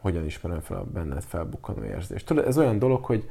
[0.00, 2.26] hogyan ismerem fel a benned felbukkanó érzést.
[2.26, 3.28] Tudod, ez olyan dolog, hogy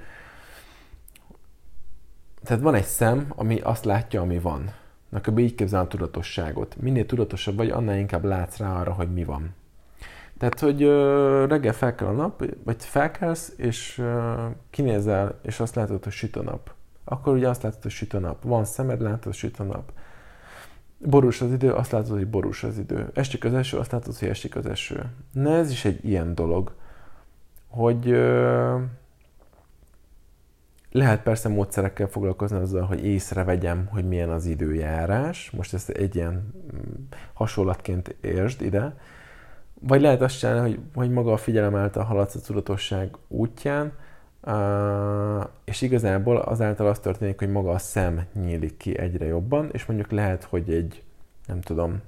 [2.43, 4.71] tehát van egy szem, ami azt látja, ami van.
[5.09, 5.39] Na, kb.
[5.39, 6.75] így képzel a tudatosságot.
[6.81, 9.55] Minél tudatosabb vagy, annál inkább látsz rá arra, hogy mi van.
[10.37, 14.33] Tehát, hogy ö, reggel felkel a nap, vagy felkelsz, és ö,
[14.69, 16.73] kinézel, és azt látod, hogy süt a nap.
[17.03, 18.43] Akkor ugye azt látod, hogy süt a nap.
[18.43, 19.91] Van szemed, látod, hogy süt a nap.
[20.97, 23.09] Borús az idő, azt látod, hogy borús az idő.
[23.13, 25.05] Esik az eső, azt látod, hogy esik az eső.
[25.31, 26.71] Na ez is egy ilyen dolog.
[27.67, 28.15] hogy
[30.91, 35.51] lehet persze módszerekkel foglalkozni azzal, hogy észrevegyem, hogy milyen az időjárás.
[35.51, 38.97] Most ezt egy ilyen mm, hasonlatként értsd ide.
[39.79, 43.91] Vagy lehet azt csinálni, hogy, hogy maga a figyelem által haladsz a tudatosság útján,
[45.65, 50.11] és igazából azáltal az történik, hogy maga a szem nyílik ki egyre jobban, és mondjuk
[50.11, 51.03] lehet, hogy egy,
[51.47, 52.01] nem tudom,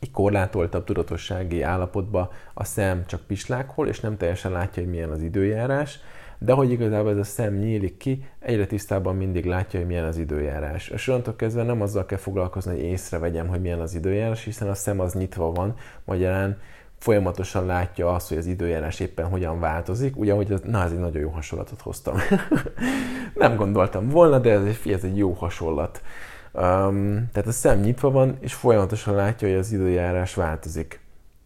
[0.00, 5.22] egy korlátoltabb tudatossági állapotba a szem csak pislákol, és nem teljesen látja, hogy milyen az
[5.22, 5.98] időjárás,
[6.38, 10.18] de hogy igazából ez a szem nyílik ki, egyre tisztában mindig látja, hogy milyen az
[10.18, 10.88] időjárás.
[10.88, 14.74] És onnantól kezdve nem azzal kell foglalkozni, hogy észrevegyem, hogy milyen az időjárás, hiszen a
[14.74, 16.58] szem az nyitva van, magyarán
[17.04, 21.22] folyamatosan látja azt, hogy az időjárás éppen hogyan változik, ugye, hogy na, ez egy nagyon
[21.22, 22.16] jó hasonlatot hoztam.
[23.34, 26.02] nem gondoltam volna, de ez egy, ez egy jó hasonlat.
[26.52, 31.00] Um, tehát a szem nyitva van, és folyamatosan látja, hogy az időjárás változik.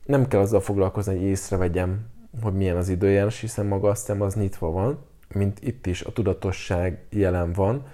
[0.04, 2.06] Nem kell azzal foglalkozni, hogy észrevegyem,
[2.42, 4.98] hogy milyen az időjárás, hiszen maga a szem az nyitva van,
[5.34, 7.86] mint itt is a tudatosság jelen van,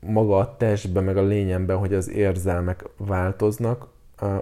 [0.00, 3.88] maga a testben, meg a lényemben, hogy az érzelmek változnak,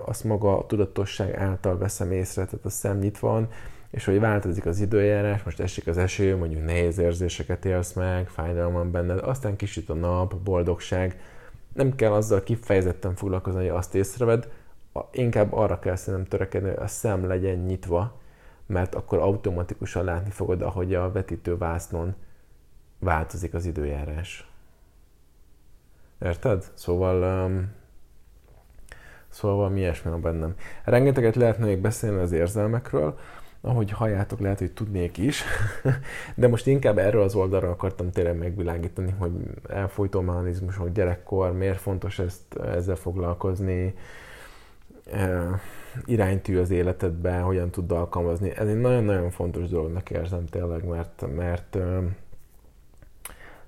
[0.04, 3.48] azt maga a tudatosság által veszem észre, tehát a szem nyitva van,
[3.90, 8.90] és hogy változik az időjárás, most esik az eső, mondjuk nehéz érzéseket élsz meg, fájdalom
[8.90, 11.20] benned, aztán kicsit a nap, boldogság,
[11.72, 14.48] nem kell azzal kifejezetten foglalkozni, hogy azt észreved,
[15.10, 18.20] inkább arra kell szerintem törekedni, hogy a szem legyen nyitva,
[18.66, 22.14] mert akkor automatikusan látni fogod, ahogy a vetítő vásznon
[22.98, 24.50] változik az időjárás.
[26.20, 26.70] Érted?
[26.74, 27.72] Szóval, um,
[29.38, 30.54] szóval valami ilyesmi van bennem.
[30.84, 33.18] Rengeteget lehetne még beszélni az érzelmekről,
[33.60, 35.42] ahogy halljátok, lehet, hogy tudnék is,
[36.34, 39.32] de most inkább erről az oldalra akartam tényleg megvilágítani, hogy
[39.68, 43.94] elfolytó mechanizmusok, gyerekkor, miért fontos ezt, ezzel foglalkozni,
[46.04, 48.50] iránytű az életedbe, hogyan tud alkalmazni.
[48.56, 51.78] Ez egy nagyon-nagyon fontos dolognak érzem tényleg, mert, mert,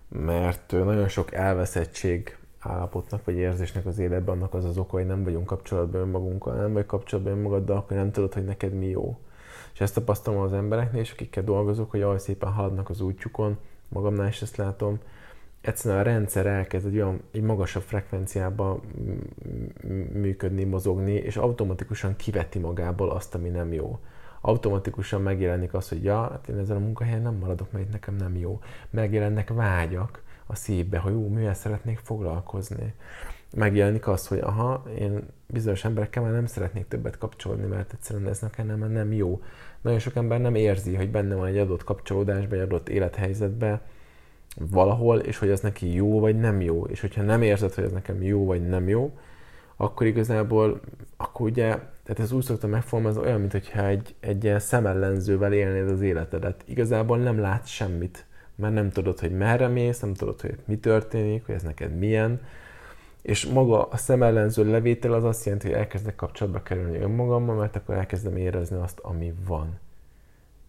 [0.08, 5.24] mert nagyon sok elveszettség állapotnak vagy érzésnek az életben annak az az oka, hogy nem
[5.24, 9.18] vagyunk kapcsolatban önmagunkkal, nem vagy kapcsolatban önmagaddal, akkor nem tudod, hogy neked mi jó.
[9.72, 13.58] És ezt tapasztalom az embereknél, és akikkel dolgozok, hogy ahogy szépen haladnak az útjukon,
[13.88, 14.98] magamnál is ezt látom,
[15.61, 18.80] egyszerűen a rendszer elkezd egy olyan egy magasabb frekvenciában
[20.12, 23.98] működni, mozogni, és automatikusan kiveti magából azt, ami nem jó.
[24.40, 28.36] Automatikusan megjelenik az, hogy ja, hát én ezen a munkahelyen nem maradok, mert nekem nem
[28.36, 28.61] jó.
[28.90, 32.94] Megjelennek vágyak a szívbe, hogy ú, mivel szeretnék foglalkozni.
[33.55, 38.38] Megjelenik az, hogy aha, én bizonyos emberekkel már nem szeretnék többet kapcsolódni, mert egyszerűen ez
[38.38, 39.42] nekem nem, nem jó.
[39.80, 43.80] Nagyon sok ember nem érzi, hogy benne van egy adott kapcsolódásban, egy adott élethelyzetben,
[44.57, 46.86] valahol, és hogy ez neki jó vagy nem jó.
[46.86, 49.18] És hogyha nem érzed, hogy ez nekem jó vagy nem jó,
[49.76, 50.80] akkor igazából,
[51.16, 51.68] akkor ugye,
[52.03, 56.62] tehát ez úgy szoktam megfogalmazni, olyan, mintha egy, egy ilyen szemellenzővel élnéd az életedet.
[56.66, 58.26] Igazából nem látsz semmit,
[58.61, 62.40] mert nem tudod, hogy merre mész, nem tudod, hogy mi történik, hogy ez neked milyen,
[63.22, 67.94] és maga a szemellenző levétel az azt jelenti, hogy elkezdek kapcsolatba kerülni önmagammal, mert akkor
[67.94, 69.78] elkezdem érezni azt, ami van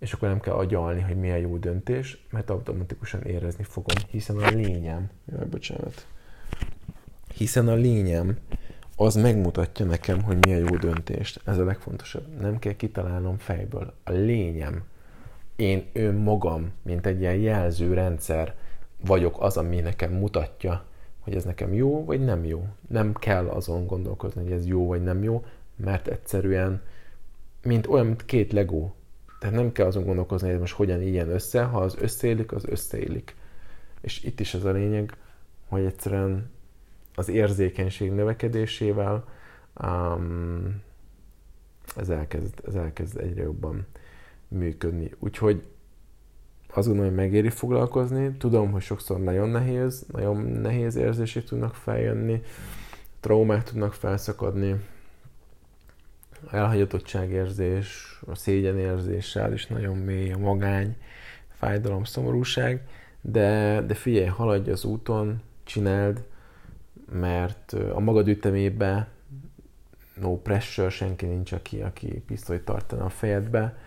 [0.01, 4.49] és akkor nem kell agyalni, hogy milyen jó döntés, mert automatikusan érezni fogom, hiszen a
[4.49, 6.07] lényem, jaj, bocsánat,
[7.33, 8.37] hiszen a lényem
[8.95, 11.41] az megmutatja nekem, hogy milyen jó döntést.
[11.45, 12.39] Ez a legfontosabb.
[12.39, 13.93] Nem kell kitalálnom fejből.
[14.03, 14.83] A lényem,
[15.61, 18.55] én önmagam, mint egy ilyen jelzőrendszer
[19.05, 20.85] vagyok az, ami nekem mutatja,
[21.19, 22.65] hogy ez nekem jó, vagy nem jó.
[22.87, 25.45] Nem kell azon gondolkozni, hogy ez jó, vagy nem jó,
[25.75, 26.81] mert egyszerűen,
[27.63, 28.93] mint olyan, mint két legó
[29.41, 33.35] tehát nem kell azon gondolkozni, hogy most hogyan ilyen össze, ha az összeélik, az összeélik.
[34.01, 35.17] És itt is az a lényeg,
[35.67, 36.51] hogy egyszerűen
[37.15, 39.25] az érzékenység növekedésével
[39.83, 40.81] um,
[41.95, 43.85] ez, elkezd, ez elkezd egyre jobban
[44.51, 45.11] működni.
[45.19, 45.63] Úgyhogy
[46.73, 48.31] azt gondolom, hogy megéri foglalkozni.
[48.37, 52.41] Tudom, hogy sokszor nagyon nehéz, nagyon nehéz érzések tudnak feljönni,
[53.19, 54.75] traumák tudnak felszakadni,
[56.51, 60.95] elhagyatottságérzés, a szégyenérzéssel is nagyon mély, a magány,
[61.47, 62.87] fájdalom, szomorúság,
[63.21, 66.23] de, de figyelj, haladj az úton, csináld,
[67.11, 69.07] mert a magad ütemébe
[70.21, 73.77] no pressure, senki nincs, aki, aki pisztolyt tartana a fejedbe,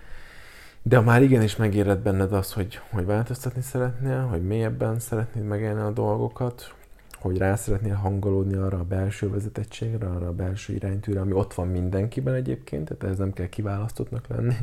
[0.87, 5.91] de már igenis megéred benned az, hogy, hogy változtatni szeretnél, hogy mélyebben szeretnéd megélni a
[5.91, 6.75] dolgokat,
[7.13, 11.69] hogy rá szeretnél hangolódni arra a belső vezetettségre, arra a belső iránytűre, ami ott van
[11.69, 14.55] mindenkiben egyébként, tehát ez nem kell kiválasztottnak lenni,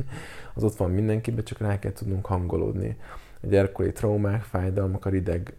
[0.54, 2.96] az ott van mindenkiben, csak rá kell tudnunk hangolódni.
[3.42, 5.54] A gyerkori traumák, fájdalmak, a rideg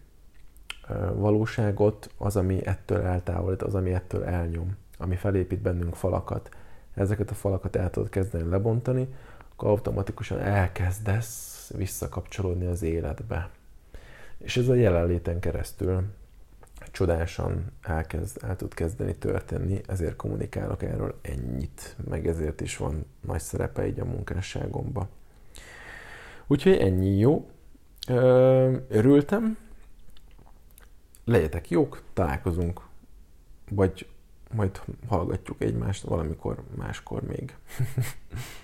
[1.14, 6.48] valóságot, az, ami ettől eltávolít, az, ami ettől elnyom, ami felépít bennünk falakat.
[6.94, 9.08] Ezeket a falakat el tudod kezdeni lebontani,
[9.54, 13.50] akkor automatikusan elkezdesz visszakapcsolódni az életbe.
[14.38, 16.04] És ez a jelenléten keresztül
[16.90, 23.40] csodásan elkezd, el tud kezdeni történni, ezért kommunikálok erről ennyit, meg ezért is van nagy
[23.40, 25.08] szerepe így a munkásságomba.
[26.46, 27.50] Úgyhogy ennyi jó.
[28.88, 29.58] Örültem.
[31.24, 32.80] Legyetek jók, találkozunk,
[33.70, 34.08] vagy
[34.54, 37.54] majd hallgatjuk egymást valamikor máskor még.